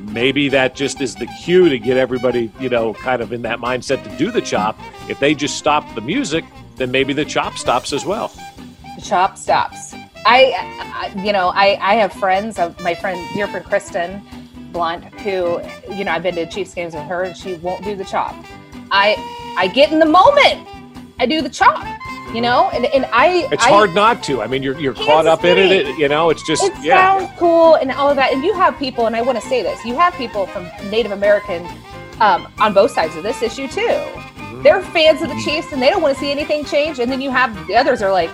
maybe 0.00 0.48
that 0.48 0.74
just 0.74 1.00
is 1.00 1.14
the 1.14 1.26
cue 1.42 1.68
to 1.68 1.78
get 1.78 1.96
everybody, 1.96 2.50
you 2.58 2.68
know, 2.68 2.94
kind 2.94 3.22
of 3.22 3.32
in 3.32 3.42
that 3.42 3.60
mindset 3.60 4.02
to 4.02 4.16
do 4.18 4.32
the 4.32 4.42
chop. 4.42 4.78
If 5.08 5.20
they 5.20 5.32
just 5.32 5.56
stop 5.56 5.94
the 5.94 6.00
music, 6.00 6.44
then 6.74 6.90
maybe 6.90 7.12
the 7.12 7.24
chop 7.24 7.56
stops 7.56 7.92
as 7.92 8.04
well. 8.04 8.32
The 8.96 9.02
chop 9.02 9.38
stops. 9.38 9.94
I, 10.26 11.12
I 11.14 11.22
you 11.22 11.32
know, 11.32 11.48
I, 11.48 11.78
I 11.80 11.94
have 11.94 12.12
friends, 12.12 12.58
of 12.58 12.78
my 12.80 12.94
friend, 12.94 13.26
dear 13.34 13.48
friend 13.48 13.64
Kristen 13.64 14.22
Blunt, 14.72 15.04
who, 15.20 15.60
you 15.92 16.04
know, 16.04 16.12
I've 16.12 16.22
been 16.22 16.34
to 16.36 16.46
Chiefs 16.46 16.74
games 16.74 16.94
with 16.94 17.04
her 17.04 17.24
and 17.24 17.36
she 17.36 17.54
won't 17.54 17.84
do 17.84 17.96
the 17.96 18.04
chop. 18.04 18.34
I, 18.90 19.16
I 19.56 19.68
get 19.68 19.92
in 19.92 19.98
the 19.98 20.06
moment. 20.06 20.66
I 21.18 21.26
do 21.26 21.42
the 21.42 21.50
chop, 21.50 21.86
you 22.34 22.40
know, 22.40 22.70
and, 22.72 22.86
and 22.86 23.04
I. 23.12 23.48
It's 23.52 23.64
I, 23.64 23.68
hard 23.68 23.94
not 23.94 24.22
to. 24.24 24.40
I 24.40 24.46
mean, 24.46 24.62
you're, 24.62 24.78
you're 24.80 24.94
caught 24.94 25.26
up 25.26 25.44
in 25.44 25.58
it, 25.58 25.70
it. 25.70 25.98
You 25.98 26.08
know, 26.08 26.30
it's 26.30 26.46
just, 26.46 26.64
it 26.64 26.72
yeah. 26.82 27.18
sounds 27.18 27.38
cool 27.38 27.74
and 27.74 27.90
all 27.92 28.08
of 28.08 28.16
that. 28.16 28.32
And 28.32 28.42
you 28.42 28.54
have 28.54 28.78
people, 28.78 29.06
and 29.06 29.14
I 29.14 29.22
want 29.22 29.40
to 29.40 29.46
say 29.46 29.62
this 29.62 29.84
you 29.84 29.94
have 29.96 30.14
people 30.14 30.46
from 30.46 30.64
Native 30.90 31.12
American 31.12 31.66
um, 32.20 32.46
on 32.58 32.72
both 32.72 32.92
sides 32.92 33.16
of 33.16 33.22
this 33.22 33.42
issue 33.42 33.68
too. 33.68 33.80
Mm-hmm. 33.80 34.62
They're 34.62 34.82
fans 34.82 35.22
of 35.22 35.28
the 35.28 35.40
Chiefs 35.44 35.72
and 35.72 35.82
they 35.82 35.90
don't 35.90 36.02
want 36.02 36.14
to 36.14 36.20
see 36.20 36.30
anything 36.30 36.64
change. 36.64 36.98
And 36.98 37.10
then 37.10 37.20
you 37.20 37.30
have 37.30 37.54
the 37.66 37.76
others 37.76 38.02
are 38.02 38.12
like, 38.12 38.30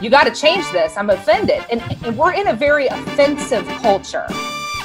you 0.00 0.10
got 0.10 0.24
to 0.24 0.34
change 0.34 0.64
this. 0.72 0.96
I'm 0.96 1.10
offended. 1.10 1.64
And, 1.70 1.80
and 2.04 2.16
we're 2.16 2.32
in 2.32 2.48
a 2.48 2.54
very 2.54 2.86
offensive 2.86 3.66
culture 3.82 4.26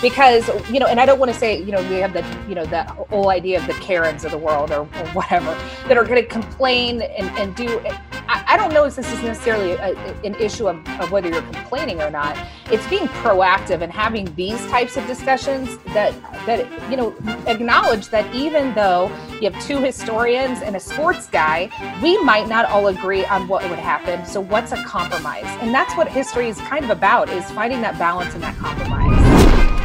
because 0.05 0.47
you 0.69 0.79
know 0.79 0.85
and 0.85 0.99
i 0.99 1.05
don't 1.05 1.17
want 1.17 1.33
to 1.33 1.37
say 1.37 1.59
you 1.63 1.71
know 1.71 1.81
we 1.89 1.95
have 1.95 2.13
the 2.13 2.23
you 2.47 2.53
know 2.53 2.63
that 2.65 2.87
whole 3.09 3.29
idea 3.29 3.59
of 3.59 3.65
the 3.65 3.73
karens 3.73 4.23
of 4.23 4.29
the 4.29 4.37
world 4.37 4.69
or, 4.69 4.81
or 4.81 5.07
whatever 5.13 5.51
that 5.87 5.97
are 5.97 6.03
going 6.05 6.21
to 6.21 6.29
complain 6.29 7.01
and, 7.01 7.27
and 7.39 7.55
do 7.55 7.81
I, 8.27 8.43
I, 8.49 8.57
don't 8.57 8.73
know 8.73 8.85
if 8.85 8.95
this 8.95 9.11
is 9.11 9.21
necessarily 9.21 9.73
a, 9.73 9.95
an 10.23 10.33
issue 10.35 10.67
of, 10.67 10.87
of, 10.99 11.11
whether 11.11 11.29
you're 11.29 11.43
complaining 11.43 12.01
or 12.01 12.09
not. 12.09 12.35
It's 12.71 12.87
being 12.87 13.07
proactive 13.07 13.81
and 13.81 13.91
having 13.91 14.33
these 14.33 14.59
types 14.65 14.97
of 14.97 15.05
discussions 15.05 15.77
that 15.93 16.13
that 16.47 16.65
you 16.89 16.97
know 16.97 17.15
acknowledge 17.45 18.09
that 18.09 18.33
even 18.33 18.73
though 18.73 19.09
you 19.39 19.51
have 19.51 19.63
two 19.63 19.77
historians 19.77 20.61
and 20.61 20.75
a 20.75 20.79
sports 20.79 21.27
guy 21.27 21.69
we 22.01 22.17
might 22.23 22.47
not 22.47 22.65
all 22.65 22.87
agree 22.87 23.25
on 23.25 23.47
what 23.47 23.67
would 23.69 23.79
happen. 23.79 24.25
So 24.25 24.41
what's 24.41 24.71
a 24.71 24.83
compromise? 24.83 25.45
And 25.61 25.71
that's 25.71 25.95
what 25.95 26.07
history 26.07 26.49
is 26.49 26.57
kind 26.61 26.83
of 26.83 26.89
about 26.89 27.29
is 27.29 27.49
finding 27.51 27.81
that 27.81 27.99
balance 27.99 28.33
and 28.33 28.41
that 28.41 28.55
compromise 28.57 29.04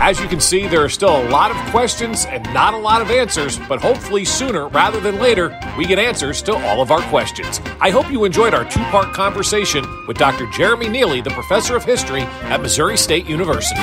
as 0.01 0.19
you 0.19 0.27
can 0.27 0.41
see, 0.41 0.67
there 0.67 0.83
are 0.83 0.89
still 0.89 1.23
a 1.23 1.29
lot 1.29 1.51
of 1.51 1.57
questions 1.71 2.25
and 2.25 2.43
not 2.55 2.73
a 2.73 2.77
lot 2.79 3.03
of 3.03 3.11
answers, 3.11 3.59
but 3.69 3.81
hopefully 3.81 4.25
sooner 4.25 4.67
rather 4.69 4.99
than 4.99 5.21
later, 5.21 5.57
we 5.77 5.85
get 5.85 5.99
answers 5.99 6.41
to 6.43 6.55
all 6.55 6.81
of 6.81 6.91
our 6.91 7.03
questions. 7.11 7.61
I 7.81 7.91
hope 7.91 8.11
you 8.11 8.25
enjoyed 8.25 8.55
our 8.55 8.65
two 8.65 8.83
part 8.85 9.13
conversation 9.13 9.85
with 10.07 10.17
Dr. 10.17 10.47
Jeremy 10.53 10.89
Neely, 10.89 11.21
the 11.21 11.31
professor 11.31 11.77
of 11.77 11.85
history 11.85 12.23
at 12.23 12.63
Missouri 12.63 12.97
State 12.97 13.27
University. 13.27 13.79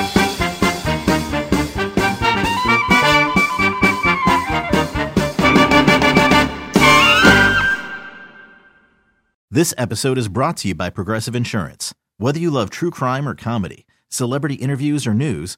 This 9.52 9.74
episode 9.78 10.18
is 10.18 10.28
brought 10.28 10.58
to 10.58 10.68
you 10.68 10.76
by 10.76 10.90
Progressive 10.90 11.36
Insurance. 11.36 11.94
Whether 12.18 12.40
you 12.40 12.50
love 12.50 12.70
true 12.70 12.92
crime 12.92 13.28
or 13.28 13.36
comedy, 13.36 13.86
celebrity 14.10 14.56
interviews 14.56 15.08
or 15.08 15.14
news, 15.14 15.58